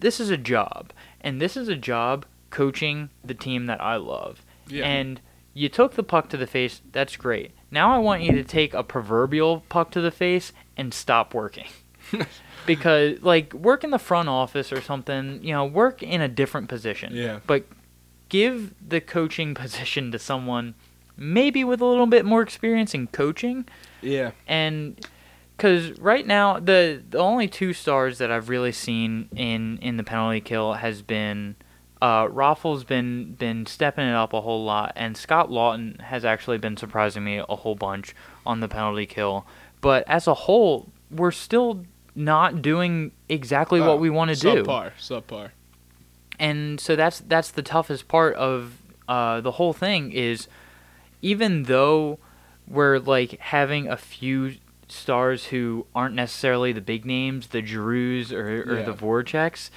this 0.00 0.18
is 0.18 0.30
a 0.30 0.38
job, 0.38 0.92
and 1.20 1.42
this 1.42 1.58
is 1.58 1.68
a 1.68 1.76
job 1.76 2.24
coaching 2.48 3.10
the 3.22 3.34
team 3.34 3.66
that 3.66 3.82
I 3.82 3.96
love. 3.96 4.44
yeah. 4.66 4.86
And 4.86 5.20
you 5.52 5.68
took 5.68 5.94
the 5.94 6.02
puck 6.02 6.28
to 6.30 6.36
the 6.36 6.46
face, 6.46 6.80
that's 6.90 7.16
great. 7.16 7.52
Now 7.70 7.94
I 7.94 7.98
want 7.98 8.22
you 8.22 8.32
to 8.32 8.42
take 8.42 8.74
a 8.74 8.82
proverbial 8.82 9.62
puck 9.68 9.90
to 9.92 10.00
the 10.00 10.10
face 10.10 10.52
and 10.76 10.92
stop 10.92 11.32
working. 11.32 11.68
because 12.66 13.22
like 13.22 13.52
work 13.52 13.84
in 13.84 13.90
the 13.90 13.98
front 13.98 14.28
office 14.28 14.72
or 14.72 14.80
something, 14.80 15.38
you 15.44 15.52
know, 15.52 15.64
work 15.64 16.02
in 16.02 16.20
a 16.20 16.28
different 16.28 16.68
position. 16.68 17.14
Yeah. 17.14 17.38
But 17.46 17.66
give 18.28 18.74
the 18.86 19.00
coaching 19.00 19.54
position 19.64 20.10
to 20.12 20.18
someone 20.18 20.74
maybe 21.16 21.62
with 21.62 21.80
a 21.80 21.84
little 21.84 22.06
bit 22.06 22.24
more 22.24 22.42
experience 22.42 22.94
in 22.94 23.06
coaching 23.08 23.64
yeah. 24.02 24.32
and 24.46 25.06
because 25.56 25.92
right 26.00 26.26
now 26.26 26.58
the 26.58 27.00
the 27.10 27.18
only 27.18 27.46
two 27.46 27.72
stars 27.72 28.18
that 28.18 28.30
I've 28.30 28.48
really 28.48 28.72
seen 28.72 29.28
in 29.36 29.78
in 29.78 29.96
the 29.96 30.02
penalty 30.02 30.40
kill 30.40 30.74
has 30.74 31.02
been 31.02 31.54
uh, 32.04 32.28
Raffl's 32.28 32.84
been 32.84 33.32
been 33.32 33.64
stepping 33.64 34.06
it 34.06 34.14
up 34.14 34.34
a 34.34 34.42
whole 34.42 34.62
lot, 34.62 34.92
and 34.94 35.16
Scott 35.16 35.48
Laughton 35.48 35.98
has 36.02 36.22
actually 36.22 36.58
been 36.58 36.76
surprising 36.76 37.24
me 37.24 37.38
a 37.38 37.56
whole 37.56 37.74
bunch 37.74 38.14
on 38.44 38.60
the 38.60 38.68
penalty 38.68 39.06
kill. 39.06 39.46
But 39.80 40.06
as 40.06 40.26
a 40.26 40.34
whole, 40.34 40.90
we're 41.10 41.30
still 41.30 41.86
not 42.14 42.60
doing 42.60 43.12
exactly 43.30 43.80
Oh, 43.80 43.88
what 43.88 44.00
we 44.00 44.10
want 44.10 44.30
to 44.32 44.36
do 44.36 44.64
Subpar, 44.64 44.92
subpar. 45.00 45.50
And 46.38 46.80
so 46.80 46.96
that's 46.96 47.20
that's 47.20 47.50
the 47.50 47.62
toughest 47.62 48.08
part 48.08 48.34
of 48.36 48.82
uh, 49.08 49.40
the 49.40 49.52
whole 49.52 49.72
thing 49.72 50.12
is 50.12 50.48
even 51.22 51.64
though 51.64 52.18
we're 52.66 52.98
like 52.98 53.38
having 53.40 53.88
a 53.88 53.96
few 53.96 54.54
stars 54.88 55.46
who 55.46 55.86
aren't 55.94 56.14
necessarily 56.14 56.72
the 56.72 56.80
big 56.80 57.04
names, 57.04 57.48
the 57.48 57.62
Drews 57.62 58.32
or, 58.32 58.62
or 58.62 58.82
the 58.82 58.90
Yeah. 58.90 58.96
Voraceks, 58.96 59.70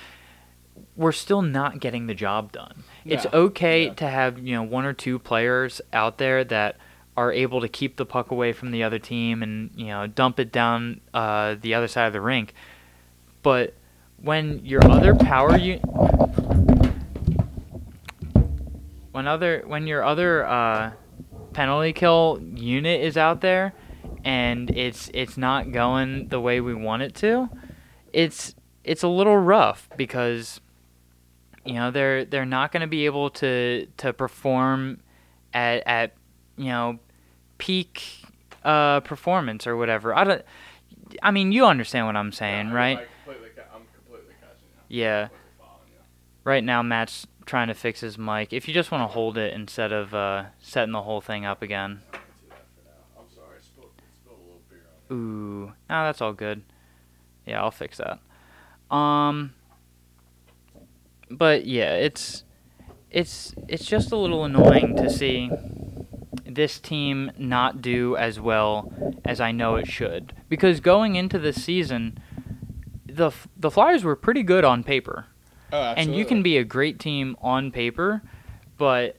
we're 0.96 1.12
still 1.12 1.42
not 1.42 1.80
getting 1.80 2.08
the 2.08 2.14
job 2.14 2.52
done. 2.52 2.84
It's 3.06 3.26
okay 3.34 3.86
yeah. 3.86 3.94
to 3.94 4.08
have 4.08 4.40
you 4.40 4.56
know 4.56 4.64
one 4.64 4.86
or 4.86 4.94
two 4.94 5.20
players 5.20 5.82
out 5.94 6.18
there 6.18 6.44
that 6.46 6.78
are 7.16 7.32
able 7.32 7.62
to 7.62 7.68
keep 7.68 7.96
the 7.96 8.06
puck 8.06 8.30
away 8.30 8.54
from 8.54 8.72
the 8.72 8.84
other 8.84 9.00
team 9.00 9.42
and 9.42 9.72
you 9.76 9.88
know 9.88 10.08
dump 10.08 10.40
it 10.40 10.52
down 10.52 11.02
uh, 11.14 11.56
the 11.60 11.74
other 11.74 11.88
side 11.88 12.08
of 12.08 12.14
the 12.14 12.22
rink, 12.22 12.54
but 13.42 13.74
when 14.22 14.66
your 14.66 14.84
other 14.90 15.16
power 15.16 15.58
you 15.58 15.78
when 19.12 19.28
other 19.28 19.64
when 19.66 19.88
your 19.88 20.04
other 20.04 20.46
uh, 20.46 20.92
penalty 21.54 21.94
kill 21.94 22.40
unit 22.54 23.02
is 23.02 23.18
out 23.18 23.42
there 23.42 23.74
and 24.24 24.70
it's 24.78 25.10
it's 25.14 25.38
not 25.38 25.72
going 25.72 26.28
the 26.28 26.40
way 26.40 26.62
we 26.62 26.74
want 26.74 27.02
it 27.02 27.16
to, 27.16 27.50
it's 28.14 28.54
it's 28.84 29.04
a 29.04 29.08
little 29.08 29.38
rough 29.38 29.90
because 29.98 30.62
you 31.66 31.74
know 31.74 31.92
they're 31.92 32.26
they're 32.26 32.46
not 32.46 32.72
going 32.72 32.82
to 32.82 32.88
be 32.88 33.06
able 33.06 33.30
to 33.30 33.88
to 33.98 34.14
perform 34.14 35.00
at 35.54 35.82
at 35.88 36.14
you 36.58 36.66
know 36.66 37.00
peak 37.58 38.04
uh, 38.64 39.00
performance 39.00 39.66
or 39.66 39.76
whatever. 39.78 40.16
I 40.16 40.24
don't. 40.24 40.42
I 41.24 41.32
mean, 41.32 41.52
you 41.52 41.66
understand 41.66 42.06
what 42.06 42.16
I'm 42.16 42.32
saying, 42.34 42.72
right? 42.72 43.00
I'm 43.00 43.04
completely 43.04 43.08
catching 43.08 43.17
Yeah. 44.88 45.30
Right 46.44 46.64
now, 46.64 46.82
Matt's 46.82 47.28
trying 47.46 47.68
to 47.68 47.74
fix 47.74 48.02
his 48.02 48.18
mic. 48.18 48.54
If 48.54 48.68
you 48.68 48.74
just 48.74 48.92
want 48.92 49.08
to 49.08 49.14
hold 49.14 49.38
it 49.38 49.54
instead 49.54 49.92
of 49.92 50.14
uh, 50.14 50.46
setting 50.60 50.94
the 50.94 51.02
whole 51.02 51.22
thing 51.22 51.46
up 51.46 51.62
again. 51.62 52.02
Ooh, 55.10 55.72
no, 55.90 56.04
that's 56.06 56.22
all 56.22 56.34
good. 56.34 56.64
Yeah, 57.46 57.62
I'll 57.62 57.72
fix 57.72 57.98
that. 57.98 58.20
Um, 58.94 59.54
but 61.30 61.66
yeah, 61.66 61.94
it's 61.94 62.44
it's 63.10 63.56
it's 63.68 63.86
just 63.86 64.12
a 64.12 64.18
little 64.18 64.44
annoying 64.44 64.96
to 64.98 65.10
see 65.10 65.50
this 66.46 66.80
team 66.80 67.32
not 67.38 67.82
do 67.82 68.18
as 68.18 68.40
well 68.40 68.92
as 69.24 69.40
I 69.40 69.52
know 69.52 69.76
it 69.76 69.88
should. 69.88 70.34
Because 70.50 70.80
going 70.80 71.16
into 71.16 71.40
the 71.40 71.54
season, 71.54 72.20
the 73.18 73.32
the 73.58 73.70
Flyers 73.70 74.04
were 74.04 74.16
pretty 74.16 74.44
good 74.44 74.64
on 74.64 74.84
paper. 74.84 75.26
Oh, 75.74 75.82
and 75.82 76.16
you 76.16 76.24
can 76.24 76.44
be 76.44 76.58
a 76.58 76.64
great 76.64 77.00
team 77.00 77.36
on 77.42 77.72
paper, 77.72 78.22
but 78.78 79.18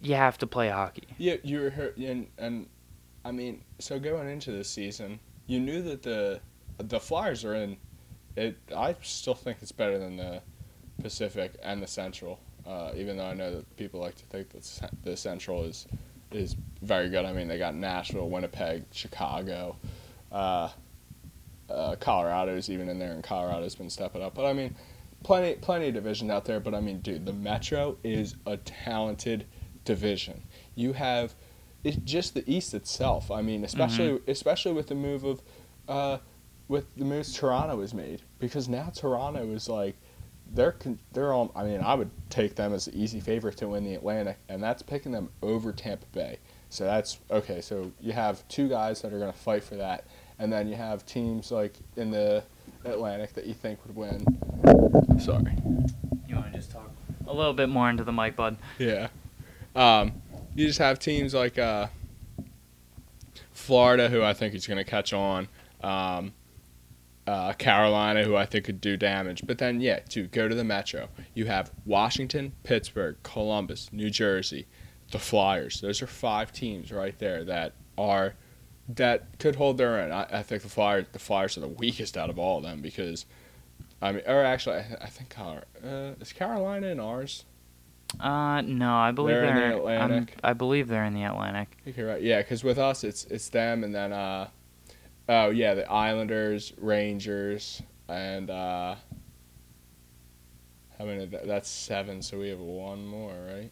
you 0.00 0.14
have 0.14 0.38
to 0.38 0.46
play 0.46 0.68
hockey. 0.68 1.08
Yeah, 1.18 1.36
you 1.42 1.60
were 1.60 1.70
hurt, 1.70 1.96
and 1.96 2.28
and 2.38 2.68
I 3.24 3.32
mean, 3.32 3.62
so 3.80 3.98
going 3.98 4.28
into 4.28 4.52
this 4.52 4.70
season, 4.70 5.18
you 5.46 5.58
knew 5.58 5.82
that 5.82 6.02
the 6.02 6.40
the 6.78 7.00
Flyers 7.00 7.44
are 7.44 7.54
in. 7.54 7.76
It, 8.36 8.56
I 8.76 8.94
still 9.02 9.34
think 9.34 9.58
it's 9.62 9.72
better 9.72 9.98
than 9.98 10.16
the 10.16 10.42
Pacific 11.02 11.54
and 11.62 11.82
the 11.82 11.86
Central. 11.86 12.38
Uh, 12.66 12.92
even 12.96 13.16
though 13.16 13.26
I 13.26 13.34
know 13.34 13.54
that 13.56 13.76
people 13.76 14.00
like 14.00 14.16
to 14.16 14.24
think 14.24 14.50
that 14.50 14.90
the 15.02 15.16
Central 15.16 15.64
is 15.64 15.86
is 16.30 16.56
very 16.82 17.08
good. 17.08 17.24
I 17.24 17.32
mean, 17.32 17.48
they 17.48 17.58
got 17.58 17.74
Nashville, 17.74 18.28
Winnipeg, 18.28 18.84
Chicago, 18.92 19.76
uh, 20.32 20.68
uh, 21.74 21.96
Colorado's 21.96 22.70
even 22.70 22.88
in 22.88 22.98
there, 22.98 23.12
and 23.12 23.22
Colorado's 23.22 23.74
been 23.74 23.90
stepping 23.90 24.22
up. 24.22 24.34
But 24.34 24.46
I 24.46 24.52
mean, 24.52 24.74
plenty 25.22 25.54
plenty 25.54 25.88
of 25.88 25.94
division 25.94 26.30
out 26.30 26.44
there. 26.44 26.60
But 26.60 26.74
I 26.74 26.80
mean, 26.80 27.00
dude, 27.00 27.26
the 27.26 27.32
Metro 27.32 27.96
is 28.04 28.36
a 28.46 28.56
talented 28.58 29.46
division. 29.84 30.42
You 30.74 30.92
have 30.94 31.34
it's 31.84 31.98
just 31.98 32.34
the 32.34 32.50
East 32.50 32.74
itself. 32.74 33.30
I 33.30 33.42
mean, 33.42 33.64
especially 33.64 34.20
especially 34.26 34.72
with 34.72 34.88
the 34.88 34.94
move 34.94 35.24
of 35.24 35.42
uh, 35.88 36.18
with 36.68 36.86
the 36.96 37.04
moves 37.04 37.32
Toronto 37.34 37.80
has 37.80 37.92
made 37.92 38.22
because 38.38 38.68
now 38.68 38.90
Toronto 38.94 39.50
is 39.50 39.68
like 39.68 39.96
they're 40.52 40.72
con- 40.72 40.98
they're 41.12 41.32
all. 41.32 41.52
I 41.54 41.64
mean, 41.64 41.80
I 41.80 41.94
would 41.94 42.10
take 42.30 42.56
them 42.56 42.72
as 42.72 42.86
the 42.86 42.96
easy 42.96 43.20
favorite 43.20 43.56
to 43.58 43.68
win 43.68 43.84
the 43.84 43.94
Atlantic, 43.94 44.38
and 44.48 44.62
that's 44.62 44.82
picking 44.82 45.12
them 45.12 45.30
over 45.42 45.72
Tampa 45.72 46.06
Bay. 46.12 46.38
So 46.70 46.84
that's 46.84 47.18
okay. 47.30 47.60
So 47.60 47.92
you 48.00 48.12
have 48.12 48.46
two 48.48 48.68
guys 48.68 49.02
that 49.02 49.12
are 49.12 49.18
going 49.18 49.32
to 49.32 49.38
fight 49.38 49.62
for 49.62 49.76
that, 49.76 50.06
and 50.38 50.52
then 50.52 50.68
you 50.68 50.74
have 50.74 51.06
teams 51.06 51.50
like 51.50 51.74
in 51.96 52.10
the 52.10 52.42
Atlantic 52.84 53.32
that 53.34 53.46
you 53.46 53.54
think 53.54 53.78
would 53.86 53.96
win. 53.96 54.24
Sorry. 55.18 55.56
You 56.28 56.36
want 56.36 56.52
to 56.52 56.58
just 56.58 56.70
talk 56.70 56.90
a 57.26 57.32
little 57.32 57.52
bit 57.52 57.68
more 57.68 57.88
into 57.88 58.04
the 58.04 58.12
mic, 58.12 58.36
bud? 58.36 58.56
Yeah. 58.78 59.08
Um, 59.74 60.12
you 60.54 60.66
just 60.66 60.78
have 60.78 60.98
teams 60.98 61.34
like 61.34 61.58
uh, 61.58 61.88
Florida, 63.52 64.08
who 64.08 64.22
I 64.22 64.32
think 64.32 64.54
is 64.54 64.66
going 64.66 64.78
to 64.78 64.84
catch 64.84 65.12
on. 65.12 65.48
Um, 65.82 66.32
uh, 67.26 67.54
Carolina, 67.54 68.22
who 68.22 68.36
I 68.36 68.44
think 68.44 68.66
could 68.66 68.80
do 68.80 68.96
damage. 68.96 69.42
But 69.46 69.58
then, 69.58 69.80
yeah, 69.80 70.00
to 70.10 70.26
go 70.26 70.46
to 70.46 70.54
the 70.54 70.64
Metro, 70.64 71.08
you 71.32 71.46
have 71.46 71.70
Washington, 71.86 72.52
Pittsburgh, 72.62 73.16
Columbus, 73.22 73.88
New 73.92 74.10
Jersey, 74.10 74.66
the 75.10 75.18
Flyers. 75.18 75.80
Those 75.80 76.02
are 76.02 76.06
five 76.06 76.52
teams 76.52 76.92
right 76.92 77.18
there 77.18 77.44
that 77.44 77.72
are 77.96 78.34
that 78.88 79.38
could 79.38 79.56
hold 79.56 79.78
their 79.78 80.00
own. 80.00 80.12
I, 80.12 80.40
I 80.40 80.42
think 80.42 80.62
the 80.62 80.68
Flyers 80.68 81.06
the 81.12 81.18
Flyers 81.18 81.56
are 81.56 81.60
the 81.60 81.68
weakest 81.68 82.16
out 82.16 82.30
of 82.30 82.38
all 82.38 82.58
of 82.58 82.64
them 82.64 82.80
because 82.80 83.24
I 84.02 84.12
mean, 84.12 84.22
or 84.26 84.42
actually, 84.44 84.76
I, 84.76 84.96
I 85.02 85.06
think 85.06 85.30
Colorado, 85.30 85.66
uh, 85.82 86.20
is 86.20 86.32
Carolina 86.32 86.88
in 86.88 87.00
ours. 87.00 87.44
Uh, 88.20 88.60
no, 88.60 88.94
I 88.94 89.10
believe 89.10 89.34
They're 89.36 89.44
in 89.44 89.54
the 89.56 89.62
I'm- 89.62 90.10
Atlantic. 90.12 90.36
I 90.44 90.52
believe 90.52 90.86
they're 90.88 91.04
in 91.04 91.14
the 91.14 91.24
Atlantic. 91.24 91.76
You're 91.96 92.08
right. 92.08 92.22
Yeah, 92.22 92.42
because 92.42 92.62
with 92.62 92.78
us, 92.78 93.02
it's 93.02 93.24
it's 93.24 93.48
them, 93.48 93.82
and 93.82 93.94
then 93.94 94.12
uh, 94.12 94.48
oh 95.28 95.50
yeah, 95.50 95.74
the 95.74 95.90
Islanders, 95.90 96.72
Rangers, 96.78 97.82
and 98.08 98.50
uh, 98.50 98.94
how 100.98 101.04
many? 101.06 101.26
That, 101.26 101.46
that's 101.46 101.68
seven. 101.68 102.22
So 102.22 102.38
we 102.38 102.50
have 102.50 102.60
one 102.60 103.04
more, 103.06 103.32
right? 103.52 103.70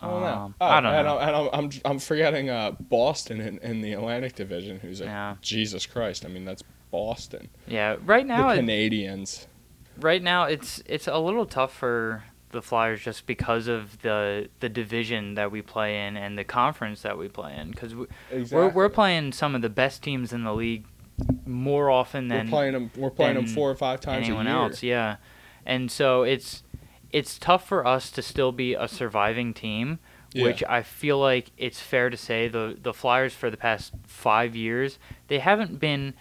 I 0.00 0.06
don't 0.10 0.20
know. 0.20 0.26
Um, 0.26 0.54
Oh, 0.60 0.66
I 0.66 0.80
don't 0.80 0.94
and 0.94 1.06
know. 1.06 1.18
I'm, 1.18 1.28
and 1.28 1.36
I'm, 1.36 1.48
I'm 1.64 1.70
I'm 1.92 1.98
forgetting 1.98 2.50
uh, 2.50 2.72
Boston 2.80 3.40
in, 3.40 3.58
in 3.58 3.80
the 3.80 3.92
Atlantic 3.94 4.34
Division, 4.34 4.78
who's 4.80 5.00
like 5.00 5.08
Yeah. 5.08 5.36
Jesus 5.40 5.86
Christ. 5.86 6.24
I 6.24 6.28
mean, 6.28 6.44
that's 6.44 6.62
Boston. 6.90 7.48
Yeah, 7.66 7.96
right 8.04 8.26
now, 8.26 8.54
the 8.54 8.60
Canadiens. 8.60 9.46
right 10.00 10.22
now 10.22 10.44
it's 10.44 10.82
it's 10.86 11.06
a 11.08 11.18
little 11.18 11.46
tough 11.46 11.72
for 11.74 12.24
the 12.50 12.62
Flyers 12.62 13.02
just 13.02 13.26
because 13.26 13.66
of 13.68 14.00
the 14.02 14.48
the 14.60 14.68
division 14.68 15.34
that 15.34 15.50
we 15.50 15.62
play 15.62 16.06
in 16.06 16.16
and 16.16 16.38
the 16.38 16.44
conference 16.44 17.02
that 17.02 17.18
we 17.18 17.28
play 17.28 17.56
in 17.56 17.70
because 17.70 17.94
we, 17.94 18.06
Exactly. 18.30 18.56
we're 18.56 18.68
we're 18.70 18.88
playing 18.88 19.32
some 19.32 19.54
of 19.54 19.62
the 19.62 19.68
best 19.68 20.02
teams 20.02 20.32
in 20.32 20.44
the 20.44 20.54
league 20.54 20.84
more 21.44 21.90
often 21.90 22.28
than 22.28 22.46
We're 22.46 22.50
playing 22.50 22.72
them. 22.74 22.90
We're 22.96 23.10
playing 23.10 23.34
them 23.34 23.46
four 23.46 23.70
or 23.70 23.74
five 23.74 24.00
times 24.00 24.26
anyone 24.26 24.46
a 24.46 24.50
year. 24.50 24.58
else. 24.58 24.82
Yeah, 24.82 25.16
and 25.64 25.90
so 25.90 26.22
it's 26.22 26.62
it's 27.12 27.38
tough 27.38 27.66
for 27.66 27.86
us 27.86 28.10
to 28.12 28.22
still 28.22 28.52
be 28.52 28.74
a 28.74 28.88
surviving 28.88 29.54
team, 29.54 29.98
Yeah. 30.32 30.44
which 30.44 30.62
I 30.64 30.82
feel 30.82 31.18
like 31.18 31.50
it's 31.56 31.80
fair 31.80 32.10
to 32.10 32.16
say 32.16 32.48
the 32.48 32.76
the 32.80 32.92
Flyers 32.92 33.34
for 33.34 33.50
the 33.50 33.56
past 33.56 33.92
five 34.04 34.54
years 34.56 34.98
they 35.28 35.38
haven't 35.38 35.78
been, 35.80 36.14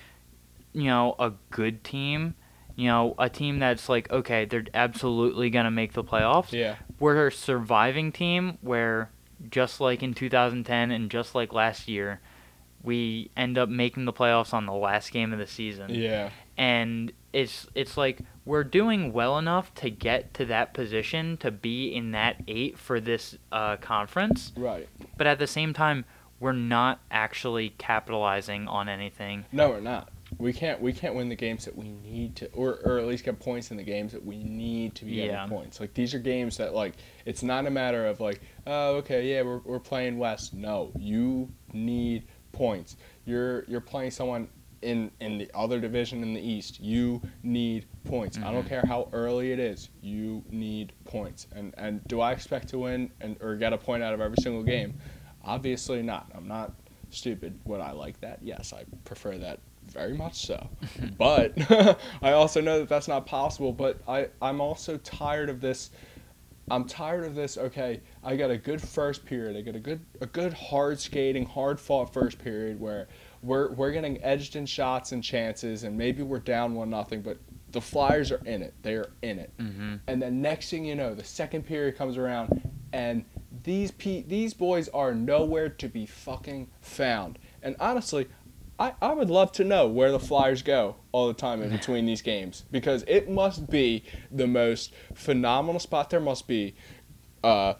you 0.73 0.85
know, 0.85 1.15
a 1.19 1.33
good 1.51 1.83
team. 1.83 2.35
You 2.77 2.87
know, 2.89 3.15
a 3.17 3.29
team 3.29 3.59
that's 3.59 3.87
like 3.87 4.11
okay, 4.11 4.43
they're 4.45 4.65
absolutely 4.73 5.49
gonna 5.49 5.71
make 5.71 5.93
the 5.93 6.03
playoffs. 6.03 6.51
Yeah. 6.51 6.75
We're 6.99 7.27
a 7.27 7.31
surviving 7.31 8.11
team 8.11 8.57
where 8.61 9.11
just 9.49 9.79
like 9.79 10.03
in 10.03 10.13
2010 10.13 10.91
and 10.91 11.09
just 11.09 11.35
like 11.35 11.53
last 11.53 11.87
year, 11.87 12.19
we 12.85 13.31
end 13.35 13.57
up 13.57 13.67
making 13.69 14.05
the 14.05 14.13
playoffs 14.13 14.53
on 14.53 14.65
the 14.65 14.73
last 14.73 15.11
game 15.11 15.33
of 15.33 15.39
the 15.39 15.47
season 15.47 15.89
Yeah. 15.93 16.29
and 16.57 17.11
it's 17.33 17.67
it's 17.75 17.97
like 17.97 18.19
we're 18.45 18.63
doing 18.63 19.11
well 19.11 19.37
enough 19.37 19.73
to 19.75 19.89
get 19.89 20.33
to 20.35 20.45
that 20.45 20.73
position 20.73 21.35
to 21.37 21.51
be 21.51 21.93
in 21.93 22.11
that 22.11 22.41
eight 22.47 22.77
for 22.77 22.99
this 23.01 23.37
uh, 23.51 23.75
conference, 23.77 24.53
Right. 24.55 24.87
but 25.17 25.25
at 25.27 25.39
the 25.39 25.47
same 25.47 25.73
time, 25.73 26.05
we're 26.39 26.51
not 26.53 26.99
actually 27.09 27.69
capitalizing 27.77 28.67
on 28.67 28.87
anything. 28.87 29.45
No, 29.51 29.69
we're 29.69 29.79
not. 29.79 30.09
We 30.37 30.53
can't. 30.53 30.79
We 30.81 30.91
can't 30.93 31.15
win 31.15 31.29
the 31.29 31.35
games 31.35 31.65
that 31.65 31.75
we 31.75 31.89
need 31.89 32.35
to, 32.37 32.51
or, 32.51 32.79
or 32.83 32.99
at 32.99 33.05
least 33.07 33.23
get 33.23 33.39
points 33.39 33.71
in 33.71 33.77
the 33.77 33.83
games 33.83 34.11
that 34.11 34.23
we 34.25 34.43
need 34.43 34.93
to 34.95 35.05
be 35.05 35.11
Yeah. 35.13 35.27
getting 35.27 35.49
points. 35.49 35.79
Like 35.79 35.93
these 35.93 36.13
are 36.13 36.19
games 36.19 36.57
that 36.57 36.73
like 36.75 36.93
it's 37.25 37.41
not 37.41 37.65
a 37.65 37.69
matter 37.71 38.05
of 38.05 38.19
like, 38.19 38.41
oh, 38.67 38.95
okay, 38.97 39.27
yeah, 39.31 39.41
we're, 39.43 39.59
we're 39.59 39.79
playing 39.79 40.17
West. 40.19 40.53
No, 40.53 40.91
you 40.99 41.49
need 41.73 42.25
points. 42.55 42.95
You're 43.25 43.63
you're 43.67 43.81
playing 43.81 44.11
someone 44.11 44.47
in 44.81 45.11
in 45.19 45.37
the 45.37 45.49
other 45.53 45.79
division 45.79 46.23
in 46.23 46.33
the 46.33 46.41
East. 46.41 46.79
You 46.79 47.21
need 47.43 47.85
points. 48.05 48.37
I 48.37 48.51
don't 48.51 48.65
Mhm. 48.65 48.69
care 48.69 48.85
how 48.85 49.09
early 49.13 49.51
it 49.51 49.59
is. 49.59 49.89
You 50.01 50.43
need 50.49 50.93
points. 51.05 51.47
And 51.53 51.73
and 51.77 52.05
do 52.07 52.21
I 52.21 52.31
expect 52.31 52.69
to 52.69 52.79
win 52.79 53.11
and 53.21 53.35
or 53.41 53.55
get 53.55 53.73
a 53.73 53.77
point 53.77 54.03
out 54.03 54.13
of 54.13 54.21
every 54.21 54.37
single 54.41 54.63
game? 54.63 54.93
Obviously 55.43 56.01
not. 56.01 56.31
I'm 56.33 56.47
not 56.47 56.73
stupid. 57.09 57.59
Would 57.65 57.81
I 57.81 57.91
like 57.91 58.19
that? 58.21 58.39
Yes, 58.41 58.73
I 58.73 58.83
prefer 59.05 59.37
that 59.37 59.59
very 59.87 60.13
much 60.13 60.45
so. 60.45 60.69
but 61.17 61.53
I 62.21 62.31
also 62.31 62.61
know 62.61 62.79
that 62.79 62.89
that's 62.89 63.07
not 63.07 63.25
possible. 63.25 63.71
But 63.73 64.01
I, 64.07 64.29
I'm 64.41 64.61
also 64.61 64.97
tired 64.97 65.49
of 65.49 65.61
this. 65.61 65.91
I'm 66.69 66.85
tired 66.85 67.25
of 67.25 67.35
this. 67.35 67.57
Okay, 67.57 68.01
I 68.25 68.35
got 68.35 68.49
a 68.49 68.57
good 68.57 68.81
first 68.81 69.23
period. 69.23 69.55
I 69.55 69.61
got 69.61 69.75
a 69.75 69.79
good, 69.79 69.99
a 70.19 70.25
good 70.25 70.51
hard 70.51 70.99
skating, 70.99 71.45
hard 71.45 71.79
fought 71.79 72.11
first 72.11 72.39
period 72.39 72.79
where 72.79 73.07
we're 73.43 73.71
we're 73.73 73.91
getting 73.91 74.21
edged 74.23 74.55
in 74.55 74.65
shots 74.65 75.11
and 75.11 75.23
chances, 75.23 75.83
and 75.83 75.95
maybe 75.95 76.23
we're 76.23 76.39
down 76.39 76.73
one 76.73 76.89
nothing, 76.89 77.21
but 77.21 77.37
the 77.71 77.81
Flyers 77.81 78.31
are 78.31 78.41
in 78.45 78.63
it. 78.63 78.73
They 78.81 78.95
are 78.95 79.11
in 79.21 79.37
it. 79.37 79.51
Mm-hmm. 79.59 79.95
And 80.07 80.21
then 80.21 80.41
next 80.41 80.71
thing 80.71 80.85
you 80.85 80.95
know, 80.95 81.13
the 81.13 81.23
second 81.23 81.67
period 81.67 81.97
comes 81.97 82.17
around, 82.17 82.67
and 82.93 83.23
these 83.63 83.91
pe- 83.91 84.23
these 84.23 84.55
boys 84.55 84.89
are 84.89 85.13
nowhere 85.13 85.69
to 85.69 85.87
be 85.87 86.07
fucking 86.07 86.69
found. 86.81 87.37
And 87.61 87.75
honestly, 87.79 88.27
I, 88.79 88.93
I 89.01 89.13
would 89.13 89.29
love 89.29 89.51
to 89.53 89.63
know 89.63 89.87
where 89.87 90.11
the 90.11 90.19
Flyers 90.19 90.63
go 90.63 90.95
all 91.11 91.27
the 91.27 91.33
time 91.35 91.61
in 91.61 91.69
between 91.77 92.07
these 92.07 92.23
games 92.23 92.65
because 92.71 93.03
it 93.07 93.29
must 93.29 93.69
be 93.69 94.03
the 94.31 94.47
most 94.47 94.93
phenomenal 95.13 95.79
spot. 95.79 96.09
There 96.09 96.19
must 96.19 96.47
be 96.47 96.75
uh, 97.43 97.75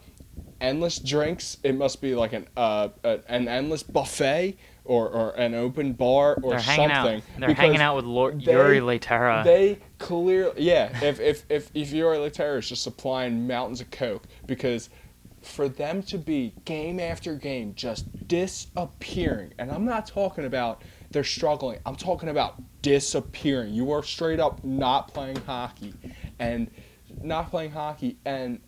endless 0.60 0.98
drinks. 0.98 1.58
It 1.62 1.74
must 1.76 2.00
be 2.00 2.14
like 2.14 2.32
an 2.32 2.46
uh, 2.56 2.88
a, 3.04 3.20
an 3.28 3.48
endless 3.48 3.82
buffet 3.82 4.56
or, 4.84 5.08
or 5.08 5.30
an 5.32 5.54
open 5.54 5.92
bar 5.94 6.38
or 6.42 6.50
They're 6.50 6.60
hanging 6.60 6.94
something. 6.94 7.16
out. 7.18 7.40
They're 7.40 7.54
hanging 7.54 7.80
out 7.80 7.96
with 7.96 8.04
Lord, 8.04 8.40
they- 8.44 8.52
Jori 8.52 8.80
Lehtera. 8.80 9.42
they 9.44 9.78
clearly, 9.98 10.62
yeah. 10.62 10.96
If 11.04 11.20
if 11.20 11.44
if 11.48 11.70
if 11.74 11.90
Jori 11.90 12.18
Lehtera 12.18 12.58
is 12.58 12.68
just 12.68 12.82
supplying 12.82 13.46
mountains 13.46 13.80
of 13.80 13.90
coke, 13.90 14.24
because 14.46 14.88
for 15.42 15.68
them 15.68 16.02
to 16.04 16.18
be 16.18 16.52
game 16.64 16.98
after 17.00 17.34
game 17.34 17.72
just 17.76 18.06
disappearing, 18.26 19.52
and 19.58 19.70
I'm 19.70 19.84
not 19.84 20.06
talking 20.06 20.44
about 20.44 20.82
they're 21.10 21.24
struggling. 21.24 21.78
I'm 21.86 21.96
talking 21.96 22.28
about 22.28 22.56
disappearing. 22.82 23.72
You 23.74 23.90
are 23.92 24.02
straight 24.02 24.40
up 24.40 24.62
not 24.64 25.12
playing 25.12 25.36
hockey, 25.36 25.94
and 26.38 26.70
not 27.22 27.50
playing 27.50 27.70
hockey, 27.72 28.16
and 28.24 28.60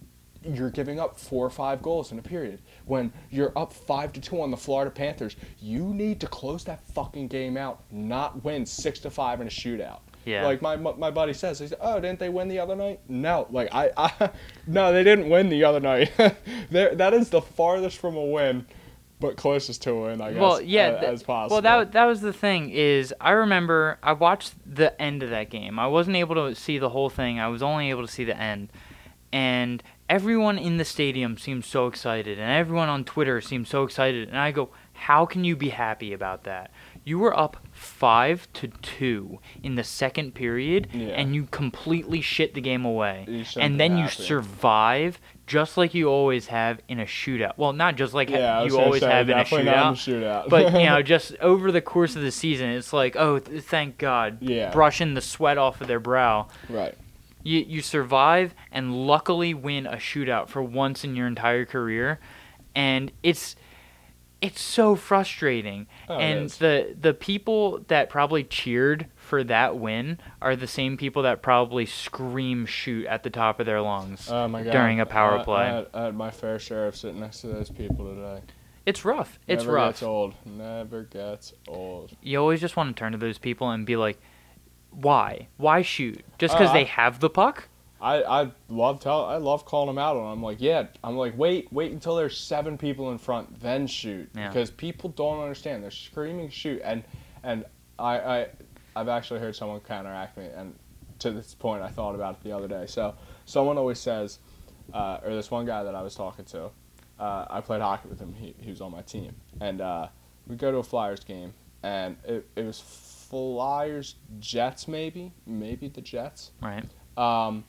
you're 0.44 0.70
giving 0.70 1.01
up 1.01 1.18
four 1.18 1.44
or 1.44 1.51
five 1.51 1.83
goals 1.83 2.12
in 2.12 2.18
a 2.18 2.22
period. 2.22 2.61
When 2.87 3.12
you're 3.31 3.53
up 3.57 3.72
five 3.72 4.12
to 4.14 4.20
two 4.20 4.40
on 4.40 4.51
the 4.51 4.57
Florida 4.57 4.90
Panthers, 4.90 5.37
you 5.61 5.85
need 5.94 6.20
to 6.20 6.27
close 6.27 6.64
that 6.64 6.81
fucking 6.94 7.29
game 7.29 7.57
out, 7.57 7.81
not 7.90 8.44
win 8.44 8.64
six 8.64 8.98
to 9.01 9.11
five 9.11 9.40
in 9.40 9.46
a 9.46 9.51
shootout. 9.51 10.01
Yeah. 10.24 10.44
Like 10.44 10.61
my 10.62 10.77
my 10.77 11.11
buddy 11.11 11.33
says, 11.33 11.59
he 11.59 11.66
said, 11.68 11.79
"Oh, 11.81 12.01
didn't 12.01 12.18
they 12.18 12.29
win 12.29 12.48
the 12.48 12.59
other 12.59 12.77
night?" 12.77 13.01
No, 13.09 13.46
like 13.51 13.68
I, 13.74 13.90
I 13.96 14.31
no, 14.66 14.92
they 14.92 15.03
didn't 15.03 15.29
win 15.31 15.48
the 15.48 15.64
other 15.64 15.81
night. 15.81 16.12
There- 16.70 16.94
that 16.94 17.14
is 17.14 17.31
the 17.31 17.40
farthest 17.40 17.96
from 17.98 18.14
a 18.16 18.24
win, 18.24 18.66
but 19.20 19.37
closest 19.37 19.81
to 19.83 19.90
a 19.92 20.03
win, 20.03 20.20
I 20.20 20.33
guess. 20.33 20.40
well, 20.40 20.61
yeah, 20.61 20.98
th- 21.01 21.03
as 21.05 21.22
possible. 21.22 21.55
well 21.57 21.62
that 21.62 21.92
that 21.92 22.05
was 22.05 22.20
the 22.20 22.33
thing 22.33 22.68
is 22.70 23.14
I 23.20 23.31
remember 23.31 23.98
I 24.03 24.12
watched 24.12 24.53
the 24.66 25.01
end 25.01 25.22
of 25.22 25.31
that 25.31 25.48
game. 25.51 25.79
I 25.79 25.87
wasn't 25.87 26.16
able 26.16 26.35
to 26.35 26.55
see 26.55 26.79
the 26.79 26.90
whole 26.90 27.09
thing. 27.09 27.40
I 27.40 27.48
was 27.48 27.62
only 27.62 27.88
able 27.88 28.07
to 28.07 28.12
see 28.12 28.24
the 28.24 28.37
end, 28.38 28.70
and 29.33 29.83
everyone 30.09 30.59
in 30.59 30.77
the 30.79 30.85
stadium 30.85 31.37
seems 31.38 31.66
so 31.66 31.87
excited, 31.87 32.38
and 32.38 32.51
everyone 32.51 32.88
on 32.88 33.05
Twitter 33.05 33.40
seems 33.40 33.68
so 33.68 33.83
excited. 33.85 34.29
And 34.29 34.38
I 34.38 34.51
go, 34.53 34.71
how 34.92 35.27
can 35.27 35.44
you 35.44 35.55
be 35.57 35.68
happy 35.71 36.12
about 36.12 36.44
that? 36.44 36.71
You 37.05 37.18
were 37.18 37.38
up 37.38 37.57
five 37.73 38.49
to 38.55 38.68
two 38.83 39.38
in 39.62 39.77
the 39.77 39.85
second 39.85 40.35
period, 40.35 40.88
Yeah. 40.92 41.09
and 41.09 41.35
you 41.35 41.47
completely 41.51 42.21
shit 42.21 42.55
the 42.55 42.61
game 42.61 42.85
away. 42.85 43.44
And 43.57 43.79
then 43.81 43.97
you 43.97 44.05
happy. 44.05 44.23
survive 44.23 45.21
just 45.47 45.79
like 45.79 45.94
you 45.94 46.09
always 46.09 46.49
have 46.49 46.81
in 46.88 47.01
a 47.01 47.05
shootout. 47.07 47.53
Well, 47.57 47.73
not 47.73 47.97
just 47.97 48.12
like 48.12 48.29
yeah, 48.29 48.62
you 48.64 48.79
always 48.79 49.01
say, 49.01 49.11
have 49.11 49.31
in 49.31 49.38
a 49.38 49.44
shootout, 49.44 49.61
in 49.61 49.68
a 49.68 49.92
shootout. 49.92 50.49
but 50.51 50.73
you 50.75 50.85
know, 50.87 51.01
just 51.14 51.35
over 51.40 51.73
the 51.73 51.81
course 51.81 52.16
of 52.16 52.23
the 52.23 52.31
season, 52.33 52.68
it's 52.71 52.92
like, 52.92 53.16
oh, 53.16 53.38
th- 53.38 53.62
thank 53.62 53.97
God, 53.97 54.38
Yeah. 54.42 54.71
brushing 54.71 55.14
the 55.14 55.23
sweat 55.23 55.57
off 55.57 55.81
of 55.81 55.87
their 55.88 56.01
brow. 56.01 56.49
right. 56.68 56.94
You 57.48 57.64
you 57.66 57.80
survive 57.80 58.54
and 58.70 59.06
luckily 59.06 59.54
win 59.54 59.87
a 59.87 59.96
shootout 59.96 60.48
for 60.48 60.62
once 60.62 61.02
in 61.04 61.16
your 61.16 61.26
entire 61.26 61.64
career, 61.64 62.18
and 62.74 63.11
it's 63.22 63.56
it's 64.40 64.61
so 64.61 64.94
frustrating. 64.94 65.87
Oh, 66.08 66.18
and 66.18 66.50
the 66.50 66.94
the 67.00 67.14
people 67.14 67.80
that 67.88 68.11
probably 68.11 68.44
cheered 68.44 69.06
for 69.16 69.42
that 69.44 69.78
win 69.78 70.18
are 70.42 70.56
the 70.56 70.66
same 70.66 70.96
people 70.98 71.22
that 71.22 71.40
probably 71.42 71.87
scream 71.87 72.66
shoot 72.66 73.06
at 73.06 73.22
the 73.22 73.30
top 73.30 73.61
of 73.61 73.66
their 73.66 73.80
lungs. 73.80 74.28
Oh 74.30 74.46
my 74.46 74.62
god. 74.62 74.72
During 74.72 75.00
a 75.00 75.06
power 75.06 75.38
I- 75.38 75.44
play. 75.44 75.62
I, 75.64 75.74
had, 75.74 75.87
I 75.94 76.04
had 76.04 76.14
my 76.14 76.30
fair 76.30 76.58
share 76.58 76.87
of 76.87 76.96
sitting 76.96 77.20
next 77.20 77.40
to 77.40 77.46
those 77.48 77.70
people 77.70 78.14
today. 78.14 78.42
it's 78.84 79.04
rough. 79.04 79.38
It's 79.46 79.62
Never 79.64 79.72
rough. 79.74 79.94
Gets 79.94 80.02
old. 80.02 80.34
Never 80.44 81.02
gets 81.04 81.54
old. 81.66 82.14
you 82.22 82.38
always 82.38 82.61
just 82.61 82.76
want 82.76 82.94
to 82.94 83.00
turn 83.00 83.12
to 83.12 83.18
those 83.18 83.38
people 83.38 83.70
and 83.70 83.87
be 83.87 83.96
like, 83.96 84.18
why? 84.90 85.48
Why 85.57 85.83
shoot? 85.83 86.24
Just 86.38 86.55
because 86.55 86.70
Uh, 86.70 86.74
they 86.74 86.85
have 86.85 87.20
the 87.20 87.31
puck? 87.31 87.68
I, 88.01 88.22
I 88.22 88.51
love 88.68 89.01
tell 89.01 89.24
I 89.24 89.38
love 89.38 89.64
calling 89.64 89.88
them 89.88 89.98
out 89.98 90.16
on. 90.16 90.33
I'm 90.33 90.42
like, 90.42 90.61
yeah. 90.61 90.87
I'm 91.03 91.16
like, 91.16 91.37
wait, 91.37 91.72
wait 91.72 91.90
until 91.90 92.14
there's 92.14 92.38
seven 92.38 92.79
people 92.79 93.11
in 93.11 93.18
front, 93.18 93.61
then 93.61 93.87
shoot, 93.88 94.31
Yeah. 94.37 94.48
because 94.48 94.70
people 94.70 95.11
don't 95.11 95.40
understand. 95.40 95.83
They're 95.83 95.90
screaming 95.90 96.48
shoot, 96.51 96.81
and 96.85 97.03
and 97.42 97.64
I 97.98 98.18
I 98.20 98.46
I've 98.94 99.09
actually 99.09 99.40
heard 99.40 99.57
someone 99.57 99.81
counteract 99.81 100.37
me, 100.38 100.46
and 100.57 100.74
to 101.20 101.33
this 101.33 101.55
point, 101.55 101.83
I 101.83 101.88
thought 101.88 102.14
about 102.14 102.35
it 102.37 102.44
the 102.44 102.53
other 102.53 102.68
day. 102.68 102.87
So 102.87 103.14
someone 103.46 103.77
always 103.79 103.98
says, 103.98 104.38
uh, 104.94 105.18
or 105.24 105.35
this 105.35 105.51
one 105.51 105.66
guy 105.66 105.83
that 105.83 105.96
I 105.96 106.03
was 106.03 106.14
talking 106.14 106.44
to, 106.46 106.70
uh, 107.18 107.46
I 107.51 107.61
played 107.61 107.81
hockey 107.81 108.09
with 108.09 108.20
him. 108.20 108.33
He 108.35 108.55
he 108.61 108.70
was 108.70 108.81
on 108.81 108.92
my 108.92 109.03
team, 109.03 109.35
and 109.61 109.81
uh, 109.81 110.07
we 110.46 110.55
go 110.55 110.70
to 110.70 110.79
a 110.79 110.85
Flyers 110.85 111.20
game, 111.24 111.53
and 111.83 112.16
it 112.24 112.48
it 112.55 112.62
was 112.64 112.79
Flyers 113.28 114.14
Jets 114.38 114.88
maybe 114.88 115.32
maybe 115.46 115.88
the 115.88 116.00
Jets. 116.00 116.52
Right. 116.62 116.84
Um, 117.16 117.64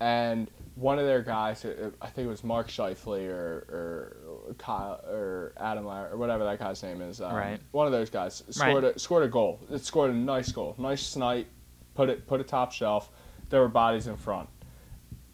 and 0.00 0.50
one 0.74 0.98
of 0.98 1.06
their 1.06 1.22
guys, 1.22 1.64
uh, 1.64 1.90
I 2.02 2.08
think 2.08 2.26
it 2.26 2.28
was 2.28 2.44
Mark 2.44 2.68
Scheifele 2.68 3.28
or 3.28 4.16
or 4.48 4.54
Kyle 4.58 5.00
or 5.08 5.52
Adam 5.58 5.86
Lowry, 5.86 6.12
or 6.12 6.16
whatever 6.16 6.44
that 6.44 6.58
guy's 6.58 6.82
name 6.82 7.00
is. 7.00 7.20
Um, 7.20 7.34
Right. 7.34 7.60
One 7.72 7.86
of 7.86 7.92
those 7.92 8.10
guys 8.10 8.42
scored 8.50 8.84
Right. 8.84 8.96
a, 8.96 8.98
scored 8.98 9.22
a 9.22 9.28
goal. 9.28 9.60
It 9.70 9.84
scored 9.84 10.10
a 10.10 10.14
nice 10.14 10.52
goal, 10.52 10.74
nice 10.78 11.02
snipe. 11.02 11.46
Put 11.94 12.10
it 12.10 12.26
put 12.26 12.40
a 12.40 12.44
top 12.44 12.72
shelf. 12.72 13.10
There 13.48 13.60
were 13.60 13.68
bodies 13.68 14.06
in 14.06 14.16
front. 14.16 14.48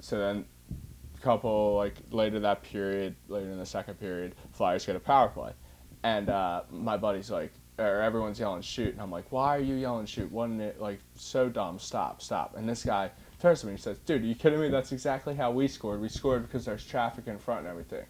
So 0.01 0.19
then, 0.19 0.45
a 1.17 1.21
couple 1.21 1.75
like 1.77 1.95
later 2.11 2.39
that 2.41 2.63
period, 2.63 3.17
later 3.29 3.51
in 3.51 3.59
the 3.59 3.67
second 3.67 3.95
period, 3.99 4.35
Flyers 4.53 4.85
get 4.87 4.95
a 4.97 5.01
power 5.01 5.29
play, 5.29 5.53
and 6.05 6.29
uh, 6.29 6.63
my 6.71 6.97
buddy's 6.97 7.31
like, 7.31 7.53
or 7.79 8.01
everyone's 8.03 8.39
yelling 8.39 8.63
shoot, 8.63 8.93
and 8.93 9.01
I'm 9.01 9.11
like, 9.11 9.31
why 9.31 9.57
are 9.57 9.61
you 9.61 9.75
yelling 9.77 10.07
shoot? 10.07 10.31
Wasn't 10.31 10.61
it 10.61 10.81
like 10.81 11.01
so 11.15 11.49
dumb? 11.49 11.79
Stop, 11.79 12.21
stop. 12.23 12.55
And 12.57 12.69
this 12.69 12.85
guy 12.85 13.11
turns 13.41 13.61
to 13.61 13.67
me 13.67 13.73
and 13.73 13.81
says, 13.81 13.99
dude, 13.99 14.23
are 14.23 14.27
you 14.27 14.35
kidding 14.35 14.61
me? 14.61 14.69
That's 14.69 14.93
exactly 14.93 15.35
how 15.35 15.51
we 15.51 15.67
scored. 15.69 16.01
We 16.01 16.09
scored 16.09 16.43
because 16.43 16.65
there's 16.67 16.87
traffic 16.87 17.27
in 17.27 17.39
front 17.39 17.61
and 17.61 17.69
everything. 17.69 18.05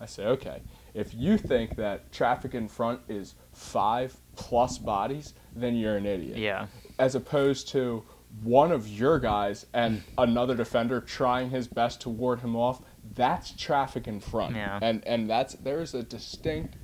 I 0.00 0.06
say, 0.06 0.26
okay, 0.26 0.60
if 0.92 1.14
you 1.14 1.38
think 1.38 1.76
that 1.76 2.12
traffic 2.12 2.54
in 2.54 2.66
front 2.68 3.00
is 3.08 3.34
five 3.52 4.14
plus 4.36 4.78
bodies, 4.78 5.34
then 5.54 5.76
you're 5.76 5.96
an 5.96 6.04
idiot 6.06 6.36
Yeah. 6.36 6.66
as 6.98 7.14
opposed 7.14 7.68
to 7.68 8.02
one 8.42 8.72
of 8.72 8.88
your 8.88 9.20
guys 9.20 9.64
and 9.72 10.02
another 10.18 10.56
defender 10.56 11.00
trying 11.00 11.50
his 11.50 11.68
best 11.68 12.00
to 12.02 12.08
ward 12.10 12.40
him 12.40 12.56
off. 12.56 12.82
That's 13.14 13.52
traffic 13.52 14.08
in 14.08 14.18
front, 14.18 14.56
Yeah. 14.56 14.80
and 14.82 15.06
and 15.06 15.30
that's 15.30 15.54
there's 15.54 15.94
a 15.94 16.02
distinct 16.02 16.74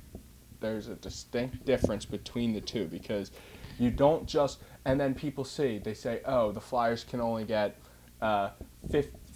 there's 0.61 0.87
a 0.87 0.95
distinct 0.95 1.65
difference 1.65 2.05
between 2.05 2.53
the 2.53 2.61
two 2.61 2.85
because 2.85 3.31
you 3.77 3.91
don't 3.91 4.27
just 4.27 4.59
and 4.85 4.99
then 4.99 5.13
people 5.13 5.43
see 5.43 5.77
they 5.79 5.93
say 5.93 6.21
oh 6.25 6.51
the 6.51 6.61
Flyers 6.61 7.03
can 7.03 7.19
only 7.19 7.43
get 7.43 7.75
uh, 8.21 8.51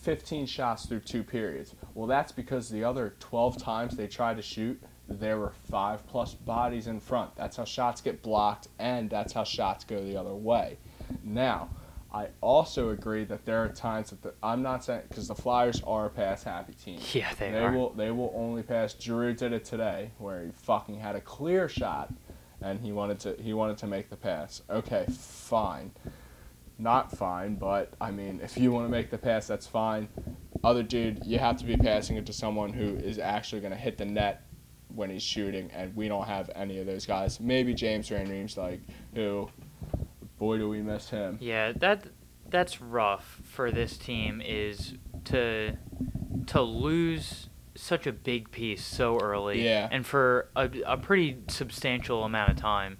15 0.06 0.46
shots 0.46 0.86
through 0.86 1.00
two 1.00 1.24
periods. 1.24 1.74
Well, 1.96 2.06
that's 2.06 2.32
because 2.32 2.70
the 2.70 2.84
other 2.84 3.16
12 3.20 3.58
times 3.58 3.98
they 3.98 4.06
tried 4.06 4.38
to 4.38 4.44
shoot, 4.44 4.80
there 5.08 5.40
were 5.40 5.54
five 5.70 6.06
plus 6.08 6.36
bodies 6.36 6.86
in 6.86 7.00
front. 7.00 7.36
That's 7.36 7.58
how 7.58 7.66
shots 7.66 8.02
get 8.02 8.22
blocked, 8.22 8.68
and 8.78 9.10
that's 9.10 9.34
how 9.34 9.44
shots 9.44 9.84
go 9.84 10.04
the 10.04 10.16
other 10.16 10.36
way. 10.36 10.78
Now, 11.24 11.70
I 12.14 12.28
also 12.40 12.90
agree 12.92 13.26
that 13.26 13.46
there 13.46 13.64
are 13.64 13.68
times 13.70 14.12
that 14.12 14.22
the, 14.22 14.34
I'm 14.42 14.62
not 14.62 14.84
saying 14.86 15.02
because 15.10 15.28
the 15.28 15.36
Flyers 15.36 15.82
are 15.86 16.06
a 16.06 16.10
pass 16.10 16.44
happy 16.44 16.74
team. 16.74 17.00
Yeah, 17.14 17.34
they, 17.38 17.52
They 17.52 17.58
are. 17.60 17.72
will 17.72 17.90
they 17.92 18.12
will 18.12 18.32
only 18.36 18.64
pass. 18.64 18.94
Drew 18.94 19.34
did 19.34 19.52
it 19.54 19.66
today, 19.66 20.12
where 20.18 20.46
he 20.46 20.52
fucking 20.52 21.00
had 21.00 21.16
a 21.16 21.22
clear 21.22 21.68
shot, 21.68 22.14
and 22.62 22.80
he 22.80 22.92
wanted 22.94 23.20
to 23.22 23.36
he 23.42 23.54
wanted 23.54 23.78
to 23.80 23.88
make 23.88 24.10
the 24.10 24.16
pass. 24.16 24.62
Okay, 24.70 25.06
fine, 25.12 25.92
not 26.78 27.12
fine, 27.12 27.56
but 27.56 27.94
I 28.00 28.12
mean, 28.12 28.40
if 28.44 28.58
you 28.58 28.72
want 28.72 28.86
to 28.86 28.92
make 28.92 29.10
the 29.10 29.18
pass, 29.18 29.48
that's 29.48 29.68
fine. 29.68 30.08
Other 30.64 30.84
dude, 30.84 31.26
you 31.26 31.38
have 31.40 31.58
to 31.58 31.66
be 31.66 31.76
passing 31.78 32.16
it 32.18 32.26
to 32.28 32.34
someone 32.34 32.72
who 32.74 32.96
is 32.96 33.20
actually 33.20 33.62
going 33.62 33.74
to 33.74 33.78
hit 33.78 33.98
the 33.98 34.06
net 34.06 34.44
when 34.96 35.10
he's 35.10 35.22
shooting, 35.24 35.70
and 35.74 35.96
we 35.96 36.08
don't 36.08 36.26
have 36.26 36.50
any 36.56 36.80
of 36.80 36.86
those 36.86 37.06
guys. 37.06 37.40
Maybe 37.40 37.74
James 37.74 38.08
Van 38.08 38.48
like 38.58 38.80
who, 39.14 39.50
boy, 40.38 40.58
do 40.58 40.70
we 40.70 40.82
miss 40.82 41.10
him. 41.10 41.38
Yeah, 41.42 41.72
that 41.74 42.06
that's 42.50 42.80
rough 42.82 43.42
for 43.44 43.72
this 43.72 43.98
team 43.98 44.42
is 44.46 44.94
to 45.26 45.78
to 46.48 46.62
lose 46.62 47.50
such 47.76 48.06
a 48.08 48.12
big 48.14 48.52
piece 48.52 48.84
so 48.86 49.18
early 49.20 49.64
Yeah. 49.66 49.90
and 49.92 50.06
for 50.06 50.48
a, 50.56 50.70
a 50.86 50.96
pretty 50.98 51.38
substantial 51.50 52.24
amount 52.24 52.52
of 52.52 52.56
time. 52.58 52.98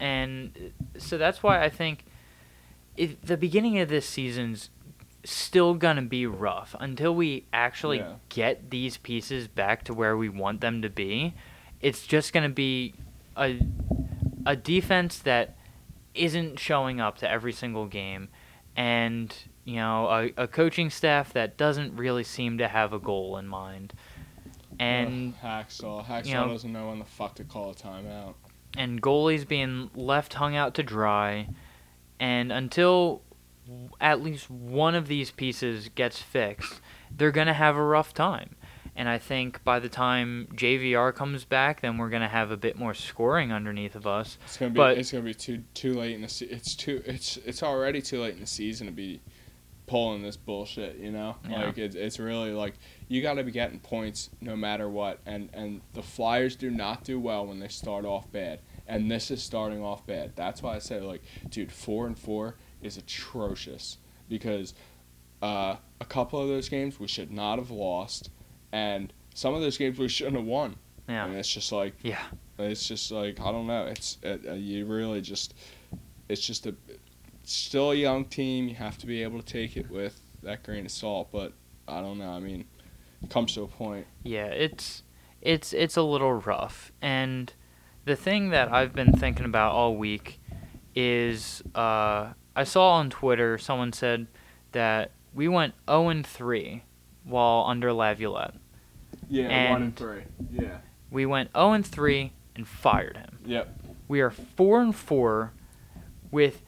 And 0.00 0.72
so 0.96 1.18
that's 1.18 1.42
why 1.42 1.62
I 1.62 1.68
think 1.68 2.04
the 2.96 3.36
beginning 3.36 3.78
of 3.78 3.88
this 3.88 4.08
season's 4.08 4.70
still 5.24 5.74
going 5.74 5.96
to 5.96 6.02
be 6.02 6.26
rough 6.26 6.74
until 6.80 7.14
we 7.14 7.46
actually 7.52 7.98
Yeah. 7.98 8.14
get 8.28 8.70
these 8.70 8.96
pieces 8.96 9.48
back 9.48 9.82
to 9.84 9.92
where 9.94 10.16
we 10.16 10.28
want 10.28 10.60
them 10.60 10.80
to 10.82 10.88
be. 10.88 11.34
It's 11.80 12.06
just 12.06 12.32
going 12.32 12.48
to 12.48 12.54
be 12.54 12.94
a 13.36 13.58
a 14.46 14.54
defense 14.56 15.18
that 15.18 15.56
isn't 16.16 16.58
showing 16.58 17.00
up 17.00 17.18
to 17.18 17.30
every 17.30 17.52
single 17.52 17.86
game. 17.86 18.28
And 18.76 19.34
you 19.64 19.76
know 19.76 20.06
a, 20.36 20.42
a 20.44 20.46
coaching 20.48 20.90
staff 20.90 21.32
that 21.32 21.56
doesn't 21.56 21.96
really 21.96 22.24
seem 22.24 22.58
to 22.58 22.68
have 22.68 22.92
a 22.92 22.98
goal 22.98 23.36
in 23.38 23.46
mind. 23.46 23.92
And 24.78 25.32
Ugh, 25.42 25.48
Hacksaw, 25.66 26.04
Hacksaw 26.04 26.26
you 26.26 26.34
know- 26.34 26.48
doesn't 26.48 26.72
know 26.72 26.88
when 26.88 26.98
the 26.98 27.04
fuck 27.04 27.34
to 27.36 27.44
call 27.44 27.70
a 27.70 27.74
timeout. 27.74 28.34
and 28.76 29.00
goalies 29.00 29.46
being 29.48 29.90
left 29.94 30.34
hung 30.34 30.54
out 30.54 30.74
to 30.74 30.82
dry. 30.82 31.48
And 32.20 32.52
until 32.52 33.22
at 34.00 34.22
least 34.22 34.50
one 34.50 34.94
of 34.94 35.08
these 35.08 35.30
pieces 35.32 35.88
gets 35.94 36.20
fixed 36.22 36.80
they're 37.10 37.32
to 37.48 37.52
have 37.52 37.76
a 37.76 37.82
rough 37.82 38.14
time 38.14 38.54
and 38.96 39.08
I 39.08 39.18
think 39.18 39.62
by 39.64 39.78
the 39.78 39.88
time 39.88 40.48
JVR 40.54 41.14
comes 41.14 41.44
back, 41.44 41.80
then 41.82 41.98
we're 41.98 42.10
gonna 42.10 42.28
have 42.28 42.50
a 42.50 42.56
bit 42.56 42.76
more 42.78 42.94
scoring 42.94 43.52
underneath 43.52 43.94
of 43.94 44.06
us. 44.06 44.38
It's 44.44 44.56
gonna 44.56 44.70
be 44.70 44.76
But- 44.78 44.98
it's 44.98 45.12
gonna 45.12 45.24
be 45.24 45.34
too 45.34 45.62
too 45.74 45.94
late 45.94 46.14
in 46.14 46.22
the 46.22 46.28
se- 46.28 46.46
it's 46.50 46.74
too 46.74 47.02
it's 47.06 47.36
it's 47.38 47.62
already 47.62 48.00
too 48.02 48.20
late 48.22 48.34
in 48.34 48.40
the 48.40 48.46
season 48.46 48.86
to 48.86 48.92
be 48.92 49.20
pulling 49.86 50.22
this 50.22 50.36
bullshit. 50.36 50.96
You 50.98 51.12
know, 51.12 51.36
Yeah. 51.48 51.66
like 51.66 51.78
it's 51.78 51.94
it's 51.94 52.18
really 52.18 52.50
like 52.52 52.74
you 53.08 53.22
got 53.22 53.34
to 53.34 53.44
be 53.44 53.52
getting 53.52 53.78
points 53.78 54.30
no 54.40 54.56
matter 54.56 54.88
what. 54.88 55.20
And 55.26 55.48
and 55.52 55.80
the 55.92 56.02
Flyers 56.02 56.56
do 56.56 56.70
not 56.70 57.04
do 57.04 57.20
well 57.20 57.46
when 57.46 57.60
they 57.60 57.68
start 57.68 58.04
off 58.04 58.30
bad. 58.32 58.60
And 58.88 59.10
this 59.10 59.30
is 59.30 59.42
starting 59.42 59.82
off 59.82 60.06
bad. 60.06 60.32
That's 60.36 60.62
why 60.62 60.74
I 60.74 60.78
said 60.80 61.02
like, 61.04 61.22
dude, 61.50 61.70
four 61.72 62.06
and 62.06 62.18
four 62.18 62.56
is 62.82 62.96
atrocious 62.96 63.98
because 64.28 64.74
uh, 65.42 65.76
a 66.00 66.04
couple 66.04 66.40
of 66.40 66.48
those 66.48 66.68
games 66.68 66.98
we 66.98 67.06
should 67.06 67.30
not 67.30 67.58
have 67.58 67.70
lost, 67.70 68.30
and 68.72 69.12
some 69.34 69.54
of 69.54 69.60
those 69.60 69.76
games 69.78 69.98
we 69.98 70.08
shouldn't 70.08 70.36
have 70.36 70.46
won. 70.46 70.76
Yeah. 71.08 71.26
And 71.26 71.36
it's 71.36 71.52
just 71.52 71.70
like 71.72 71.94
Yeah. 72.02 72.22
it's 72.58 72.86
just 72.86 73.10
like 73.12 73.40
I 73.40 73.52
don't 73.52 73.66
know. 73.66 73.86
It's 73.86 74.18
it, 74.22 74.42
uh, 74.48 74.54
you 74.54 74.86
really 74.86 75.20
just 75.20 75.54
it's 76.28 76.44
just 76.44 76.66
a 76.66 76.74
it's 77.42 77.52
still 77.52 77.92
a 77.92 77.94
young 77.94 78.24
team. 78.24 78.68
You 78.68 78.74
have 78.76 78.98
to 78.98 79.06
be 79.06 79.22
able 79.22 79.40
to 79.40 79.46
take 79.46 79.76
it 79.76 79.88
with 79.90 80.20
that 80.42 80.62
grain 80.62 80.84
of 80.86 80.90
salt. 80.90 81.28
But 81.30 81.52
I 81.86 82.00
don't 82.00 82.18
know. 82.18 82.30
I 82.30 82.40
mean, 82.40 82.64
it 83.22 83.30
comes 83.30 83.54
to 83.54 83.62
a 83.62 83.68
point. 83.68 84.06
Yeah, 84.24 84.46
it's 84.46 85.02
it's 85.42 85.72
it's 85.72 85.96
a 85.96 86.02
little 86.02 86.32
rough. 86.32 86.90
And 87.00 87.52
the 88.04 88.16
thing 88.16 88.50
that 88.50 88.72
I've 88.72 88.92
been 88.94 89.12
thinking 89.12 89.44
about 89.44 89.72
all 89.72 89.96
week 89.96 90.40
is 90.94 91.62
uh, 91.74 92.32
I 92.56 92.64
saw 92.64 92.92
on 92.92 93.10
Twitter 93.10 93.58
someone 93.58 93.92
said 93.92 94.26
that 94.72 95.12
we 95.34 95.46
went 95.48 95.74
0 95.88 96.08
and 96.08 96.26
3 96.26 96.82
while 97.26 97.64
under 97.66 97.92
Laviolette. 97.92 98.54
Yeah, 99.28 99.48
and 99.48 99.70
one 99.70 99.82
and 99.82 99.96
three. 99.96 100.22
Yeah. 100.52 100.78
We 101.10 101.26
went 101.26 101.50
0 101.54 101.72
and 101.72 101.86
3 101.86 102.32
and 102.56 102.66
fired 102.66 103.16
him. 103.16 103.38
Yep. 103.44 103.80
We 104.08 104.20
are 104.20 104.30
4 104.30 104.82
and 104.82 104.94
4 104.94 105.52
with 106.30 106.62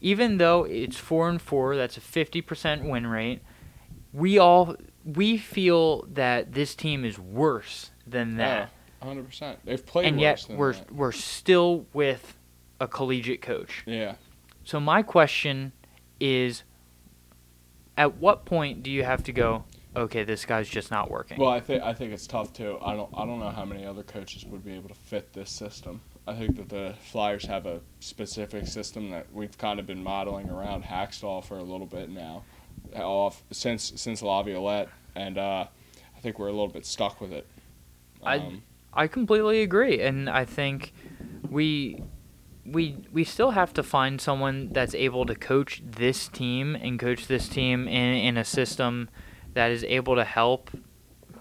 even 0.00 0.36
though 0.36 0.64
it's 0.64 0.98
4 0.98 1.30
and 1.30 1.40
4, 1.40 1.76
that's 1.76 1.96
a 1.96 2.00
50% 2.00 2.88
win 2.88 3.06
rate. 3.06 3.40
We 4.12 4.38
all 4.38 4.76
we 5.04 5.36
feel 5.36 6.06
that 6.12 6.52
this 6.52 6.74
team 6.74 7.04
is 7.04 7.18
worse 7.18 7.90
than 8.06 8.36
that. 8.36 8.70
Hundred 9.02 9.26
percent. 9.26 9.58
They've 9.64 9.84
played 9.84 10.06
and 10.06 10.16
worse 10.16 10.48
yet 10.48 10.58
we're 10.58 10.72
that. 10.72 10.92
we're 10.92 11.12
still 11.12 11.86
with 11.92 12.36
a 12.80 12.88
collegiate 12.88 13.42
coach. 13.42 13.82
Yeah. 13.86 14.14
So 14.64 14.80
my 14.80 15.02
question 15.02 15.72
is 16.20 16.62
at 17.96 18.16
what 18.16 18.44
point 18.44 18.82
do 18.82 18.90
you 18.90 19.04
have 19.04 19.22
to 19.24 19.32
go 19.32 19.64
okay 19.96 20.24
this 20.24 20.44
guy's 20.44 20.68
just 20.68 20.90
not 20.90 21.10
working? 21.10 21.38
Well, 21.38 21.50
I 21.50 21.60
think 21.60 21.82
I 21.82 21.92
think 21.94 22.12
it's 22.12 22.26
tough 22.26 22.52
too. 22.52 22.78
I 22.84 22.94
don't 22.94 23.10
I 23.16 23.24
don't 23.26 23.40
know 23.40 23.50
how 23.50 23.64
many 23.64 23.84
other 23.84 24.02
coaches 24.02 24.44
would 24.44 24.64
be 24.64 24.72
able 24.74 24.88
to 24.88 24.94
fit 24.94 25.32
this 25.32 25.50
system. 25.50 26.00
I 26.26 26.34
think 26.34 26.56
that 26.56 26.68
the 26.70 26.94
Flyers 27.10 27.44
have 27.46 27.66
a 27.66 27.80
specific 28.00 28.66
system 28.66 29.10
that 29.10 29.26
we've 29.32 29.56
kind 29.58 29.78
of 29.78 29.86
been 29.86 30.02
modeling 30.02 30.48
around 30.48 30.84
Hakstol 30.84 31.44
for 31.44 31.58
a 31.58 31.62
little 31.62 31.86
bit 31.86 32.08
now, 32.08 32.44
off 32.94 33.42
since 33.50 33.92
since 33.96 34.22
Laviolette, 34.22 34.88
and 35.14 35.36
uh, 35.38 35.66
I 36.16 36.20
think 36.20 36.38
we're 36.38 36.48
a 36.48 36.52
little 36.52 36.68
bit 36.68 36.86
stuck 36.86 37.20
with 37.20 37.32
it. 37.32 37.46
I- 38.22 38.38
Um, 38.38 38.62
I 38.96 39.08
completely 39.08 39.60
agree 39.60 40.00
and 40.00 40.30
I 40.30 40.44
think 40.44 40.92
we 41.50 42.00
we 42.64 42.96
we 43.12 43.24
still 43.24 43.50
have 43.50 43.74
to 43.74 43.82
find 43.82 44.20
someone 44.20 44.68
that's 44.72 44.94
able 44.94 45.26
to 45.26 45.34
coach 45.34 45.82
this 45.84 46.28
team 46.28 46.76
and 46.76 46.98
coach 46.98 47.26
this 47.26 47.48
team 47.48 47.88
in 47.88 48.14
in 48.14 48.36
a 48.36 48.44
system 48.44 49.08
that 49.54 49.70
is 49.70 49.84
able 49.84 50.14
to 50.16 50.24
help 50.24 50.70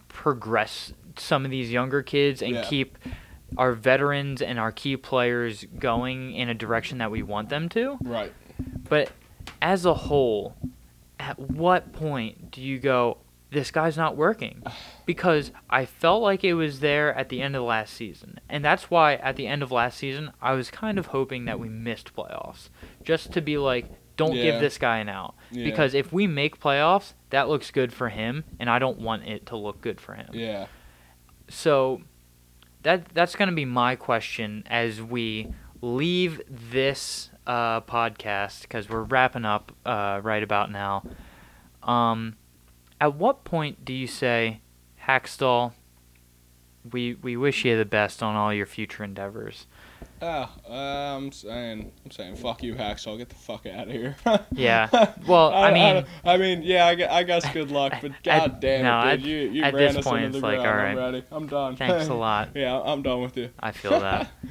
progress 0.07 0.93
some 1.17 1.45
of 1.45 1.51
these 1.51 1.71
younger 1.71 2.01
kids 2.01 2.41
and 2.41 2.55
Yeah. 2.55 2.63
keep 2.63 2.97
our 3.57 3.73
veterans 3.73 4.41
and 4.41 4.59
our 4.59 4.71
key 4.71 4.97
players 4.97 5.65
going 5.77 6.33
in 6.33 6.49
a 6.49 6.53
direction 6.55 6.97
that 6.99 7.11
we 7.11 7.21
want 7.21 7.49
them 7.49 7.69
to. 7.69 7.97
right. 8.03 8.33
But 8.89 9.11
as 9.61 9.85
a 9.85 9.93
whole, 9.93 10.55
at 11.19 11.37
what 11.39 11.91
point 11.93 12.51
do 12.51 12.61
you 12.61 12.79
go, 12.79 13.17
this 13.51 13.69
guy's 13.71 13.97
not 13.97 14.15
working? 14.15 14.63
Because 15.05 15.51
I 15.69 15.85
felt 15.85 16.23
like 16.23 16.45
it 16.45 16.53
was 16.53 16.79
there 16.79 17.13
at 17.13 17.27
the 17.27 17.41
end 17.41 17.57
of 17.57 17.63
last 17.63 17.93
season. 17.93 18.39
And 18.47 18.63
that's 18.63 18.89
why 18.89 19.15
at 19.15 19.35
the 19.35 19.47
end 19.47 19.61
of 19.61 19.69
last 19.69 19.97
season, 19.97 20.31
I 20.41 20.53
was 20.53 20.71
kind 20.71 20.97
of 20.97 21.07
hoping 21.07 21.43
that 21.45 21.59
we 21.59 21.67
missed 21.67 22.15
playoffs. 22.15 22.69
Just 23.03 23.33
to 23.33 23.41
be 23.41 23.57
like, 23.57 23.91
Don't 24.17 24.35
Yeah. 24.35 24.43
give 24.43 24.59
this 24.61 24.77
guy 24.77 24.99
an 24.99 25.09
out 25.09 25.33
Yeah. 25.51 25.63
because 25.65 25.93
if 25.93 26.13
we 26.13 26.27
make 26.27 26.59
playoffs, 26.59 27.13
that 27.31 27.49
looks 27.49 27.71
good 27.71 27.91
for 27.91 28.09
him, 28.09 28.43
and 28.59 28.69
I 28.69 28.77
don't 28.79 28.99
want 28.99 29.23
it 29.27 29.45
to 29.47 29.55
look 29.57 29.81
good 29.81 29.99
for 29.99 30.13
him. 30.13 30.29
yeah, 30.33 30.67
So 31.49 32.01
that 32.83 33.05
that's 33.13 33.35
going 33.35 33.49
to 33.49 33.55
be 33.55 33.65
my 33.65 33.95
question 33.95 34.63
as 34.67 35.01
we 35.01 35.47
leave 35.81 36.41
this 36.49 37.29
uh, 37.47 37.81
podcast 37.81 38.61
because 38.61 38.87
we're 38.89 39.03
wrapping 39.03 39.45
up 39.45 39.71
uh, 39.85 40.19
right 40.23 40.43
about 40.43 40.71
now. 40.71 41.03
Um, 41.81 42.35
at 43.01 43.15
what 43.15 43.43
point 43.43 43.83
do 43.83 43.93
you 43.93 44.07
say, 44.07 44.61
Hakstol? 45.07 45.73
We 46.91 47.15
we 47.15 47.35
wish 47.37 47.63
you 47.65 47.77
the 47.77 47.85
best 47.85 48.21
on 48.21 48.35
all 48.35 48.53
your 48.53 48.65
future 48.65 49.03
endeavors. 49.03 49.67
Oh, 50.25 50.49
uh, 50.69 51.17
I'm 51.17 51.31
saying, 51.33 51.91
I'm 52.05 52.11
saying, 52.11 52.37
fuck 52.37 52.63
you, 52.63 52.75
Hacksaw. 52.75 53.17
Get 53.17 53.27
the 53.29 53.35
fuck 53.35 53.65
out 53.65 53.87
of 53.87 53.93
here. 53.93 54.15
Yeah. 54.53 54.87
Well, 55.27 55.53
I 55.53 55.71
mean- 55.73 56.05
I, 56.23 56.37
mean, 56.37 56.61
yeah, 56.63 56.85
I, 56.85 57.19
I 57.19 57.23
guess 57.23 57.47
good 57.51 57.71
luck, 57.71 57.93
but 58.01 58.11
god 58.23 58.59
damn 58.61 58.83
no, 58.85 59.09
it, 59.09 59.17
dude, 59.17 59.25
you 59.25 59.35
you 59.51 59.63
at 59.63 59.73
ran 59.73 59.87
this 59.89 59.97
us 59.97 60.03
point, 60.05 60.23
into 60.25 60.37
it's 60.37 60.41
the 60.41 60.47
like, 60.47 60.61
ground. 60.61 60.97
all 60.99 61.05
I'm 61.07 61.13
ready. 61.13 61.25
I'm 61.31 61.47
done. 61.47 61.75
Thanks 61.75 62.07
a 62.07 62.13
lot. 62.27 62.49
yeah, 62.55 62.79
I'm 62.79 63.01
done 63.01 63.21
with 63.21 63.35
you. 63.37 63.49
I 63.59 63.71
feel 63.71 63.99
that. 63.99 64.31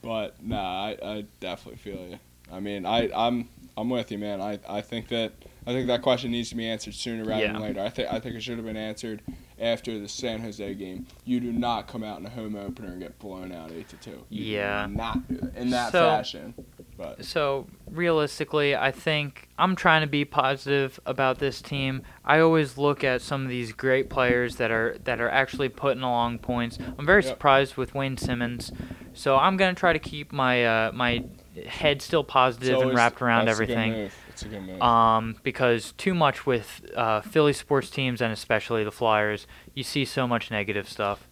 But 0.00 0.42
nah, 0.42 0.86
I, 0.86 0.96
I 1.02 1.24
definitely 1.40 1.78
feel 1.78 2.08
you. 2.08 2.18
I 2.52 2.60
mean, 2.60 2.86
I 2.86 3.10
I'm 3.14 3.48
I'm 3.76 3.90
with 3.90 4.10
you, 4.12 4.16
man. 4.18 4.40
I, 4.40 4.58
I 4.68 4.80
think 4.80 5.08
that 5.08 5.32
I 5.66 5.72
think 5.72 5.88
that 5.88 6.02
question 6.02 6.30
needs 6.30 6.48
to 6.50 6.54
be 6.54 6.66
answered 6.68 6.94
sooner 6.94 7.24
rather 7.24 7.42
Yeah. 7.44 7.52
than 7.52 7.60
later. 7.62 7.80
I 7.82 7.88
think 7.90 8.10
I 8.12 8.20
think 8.20 8.36
it 8.36 8.42
should 8.42 8.56
have 8.58 8.64
been 8.64 8.76
answered 8.76 9.20
after 9.60 9.98
the 9.98 10.08
San 10.08 10.40
Jose 10.40 10.74
game. 10.74 11.06
You 11.24 11.40
do 11.40 11.52
not 11.52 11.88
come 11.88 12.04
out 12.04 12.20
in 12.20 12.26
a 12.26 12.30
home 12.30 12.54
opener 12.56 12.88
and 12.88 13.00
get 13.00 13.18
blown 13.18 13.52
out 13.52 13.70
eight 13.72 13.88
to 13.90 13.96
two. 13.96 14.24
You 14.28 14.44
Yeah. 14.56 14.86
not 14.90 15.18
in 15.56 15.70
that 15.70 15.92
So- 15.92 16.08
fashion. 16.08 16.54
But 16.96 17.24
So 17.24 17.68
realistically, 17.88 18.74
I 18.74 18.90
think 18.90 19.48
I'm 19.56 19.76
trying 19.76 20.00
to 20.00 20.08
be 20.08 20.24
positive 20.24 20.98
about 21.06 21.38
this 21.38 21.62
team. 21.62 22.02
I 22.24 22.40
always 22.40 22.76
look 22.76 23.04
at 23.04 23.20
some 23.22 23.42
of 23.44 23.48
these 23.48 23.72
great 23.72 24.10
players 24.10 24.56
that 24.56 24.70
are 24.72 24.96
that 25.04 25.20
are 25.20 25.30
actually 25.30 25.68
putting 25.68 26.02
along 26.02 26.38
points. 26.40 26.78
I'm 26.98 27.06
very 27.06 27.22
Yep. 27.22 27.32
surprised 27.34 27.76
with 27.76 27.94
Wayne 27.94 28.16
Simmonds. 28.16 28.72
So 29.14 29.36
I'm 29.36 29.56
gonna 29.56 29.74
try 29.74 29.92
to 29.92 29.98
keep 30.00 30.32
my 30.32 30.64
uh, 30.64 30.92
my 30.92 31.24
head 31.66 32.02
still 32.02 32.24
and 32.28 32.94
wrapped 32.94 33.22
around 33.22 33.48
everything. 33.48 34.10
It's 34.38 34.46
a 34.46 34.48
good 34.48 34.62
move. 34.62 34.80
Um, 34.80 35.34
because 35.42 35.92
too 35.98 36.14
much 36.14 36.46
with 36.46 36.88
uh, 36.94 37.22
Philly 37.22 37.52
sports 37.52 37.90
teams 37.90 38.20
and 38.20 38.32
especially 38.32 38.84
the 38.84 38.92
Flyers, 38.92 39.48
you 39.74 39.82
see 39.82 40.04
so 40.04 40.28
much 40.28 40.48
negative 40.50 40.88
stuff. 40.88 41.26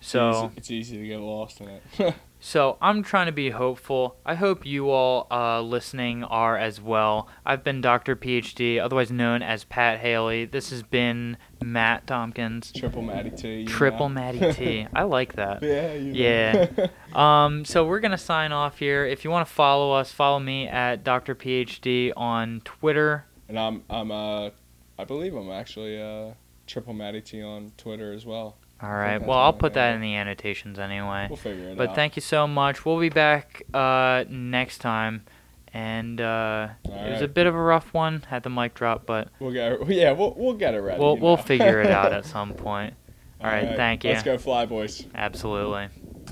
It's 0.00 0.08
So. 0.08 0.30
easy- 0.46 0.52
it's 0.56 0.70
easy 0.72 0.96
to 0.98 1.06
get 1.06 1.20
lost 1.20 1.60
in 1.60 1.68
it. 1.68 2.14
So 2.40 2.78
I'm 2.80 3.02
trying 3.02 3.26
to 3.26 3.32
be 3.32 3.50
hopeful. 3.50 4.16
I 4.24 4.36
hope 4.36 4.64
you 4.64 4.90
all 4.90 5.26
uh, 5.30 5.60
listening 5.60 6.22
are 6.22 6.56
as 6.56 6.80
well. 6.80 7.28
I've 7.44 7.64
been 7.64 7.80
Dr. 7.80 8.14
PhD, 8.14 8.80
otherwise 8.80 9.10
known 9.10 9.42
as 9.42 9.64
Pat 9.64 9.98
Haley. 9.98 10.44
This 10.44 10.70
has 10.70 10.84
been 10.84 11.36
Matt 11.64 12.06
Tompkins. 12.06 12.70
Triple 12.72 13.02
Matty 13.02 13.30
T. 13.30 13.64
Triple 13.64 14.08
know. 14.08 14.14
Matty 14.20 14.52
T. 14.52 14.86
I 14.94 15.02
like 15.02 15.32
that. 15.34 15.62
Yeah. 15.62 15.94
You. 15.94 16.12
Yeah. 16.12 16.86
Um, 17.18 17.64
so 17.64 17.84
we're 17.86 18.00
gonna 18.00 18.18
sign 18.18 18.52
off 18.52 18.78
here. 18.78 19.04
If 19.06 19.24
you 19.24 19.30
want 19.30 19.48
to 19.48 19.52
follow 19.52 19.92
us, 19.92 20.12
follow 20.12 20.38
me 20.38 20.68
at 20.68 21.02
Dr. 21.02 21.34
PhD 21.34 22.12
on 22.16 22.60
Twitter. 22.66 23.24
and 23.48 23.58
I'm 23.58 23.82
I'm 23.88 24.10
uh 24.12 24.50
I 24.98 25.04
believe 25.06 25.34
I'm 25.34 25.50
actually 25.50 26.00
uh 26.00 26.34
Triple 26.66 26.92
Matty 26.92 27.22
T 27.22 27.42
on 27.42 27.72
Twitter 27.78 28.12
as 28.12 28.26
well. 28.26 28.58
All 28.80 28.92
right. 28.92 29.18
Well, 29.20 29.38
I'll 29.38 29.52
put 29.52 29.74
that 29.74 29.94
in 29.94 30.00
the 30.00 30.14
annotations 30.16 30.78
anyway. 30.78 31.26
We'll 31.28 31.36
figure 31.36 31.70
it 31.70 31.76
But 31.76 31.90
out. 31.90 31.94
thank 31.96 32.14
you 32.16 32.22
so 32.22 32.46
much. 32.46 32.84
We'll 32.84 33.00
be 33.00 33.08
back 33.08 33.62
uh, 33.74 34.24
next 34.28 34.78
time. 34.78 35.24
And 35.74 36.20
uh, 36.20 36.68
it 36.84 37.12
was 37.12 37.20
a 37.22 37.28
bit 37.28 37.46
of 37.46 37.54
a 37.54 37.60
rough 37.60 37.92
one. 37.92 38.22
Had 38.28 38.42
the 38.42 38.50
mic 38.50 38.74
drop, 38.74 39.04
but 39.04 39.28
We'll 39.38 39.52
get 39.52 39.86
yeah 39.88 40.12
we'll 40.12 40.32
we'll 40.36 40.54
get 40.54 40.74
it 40.74 40.78
ready. 40.80 40.98
we'll 40.98 41.16
we'll 41.18 41.36
know. 41.36 41.42
figure 41.42 41.80
it 41.82 41.90
out 41.90 42.12
at 42.14 42.24
some 42.24 42.54
point. 42.54 42.94
All 43.40 43.46
right, 43.48 43.62
Alright, 43.64 43.76
thank 43.76 44.02
you. 44.04 44.10
Let's 44.10 44.22
go 44.22 44.38
fly 44.38 44.64
boys. 44.66 45.04
Absolutely. 45.14 45.88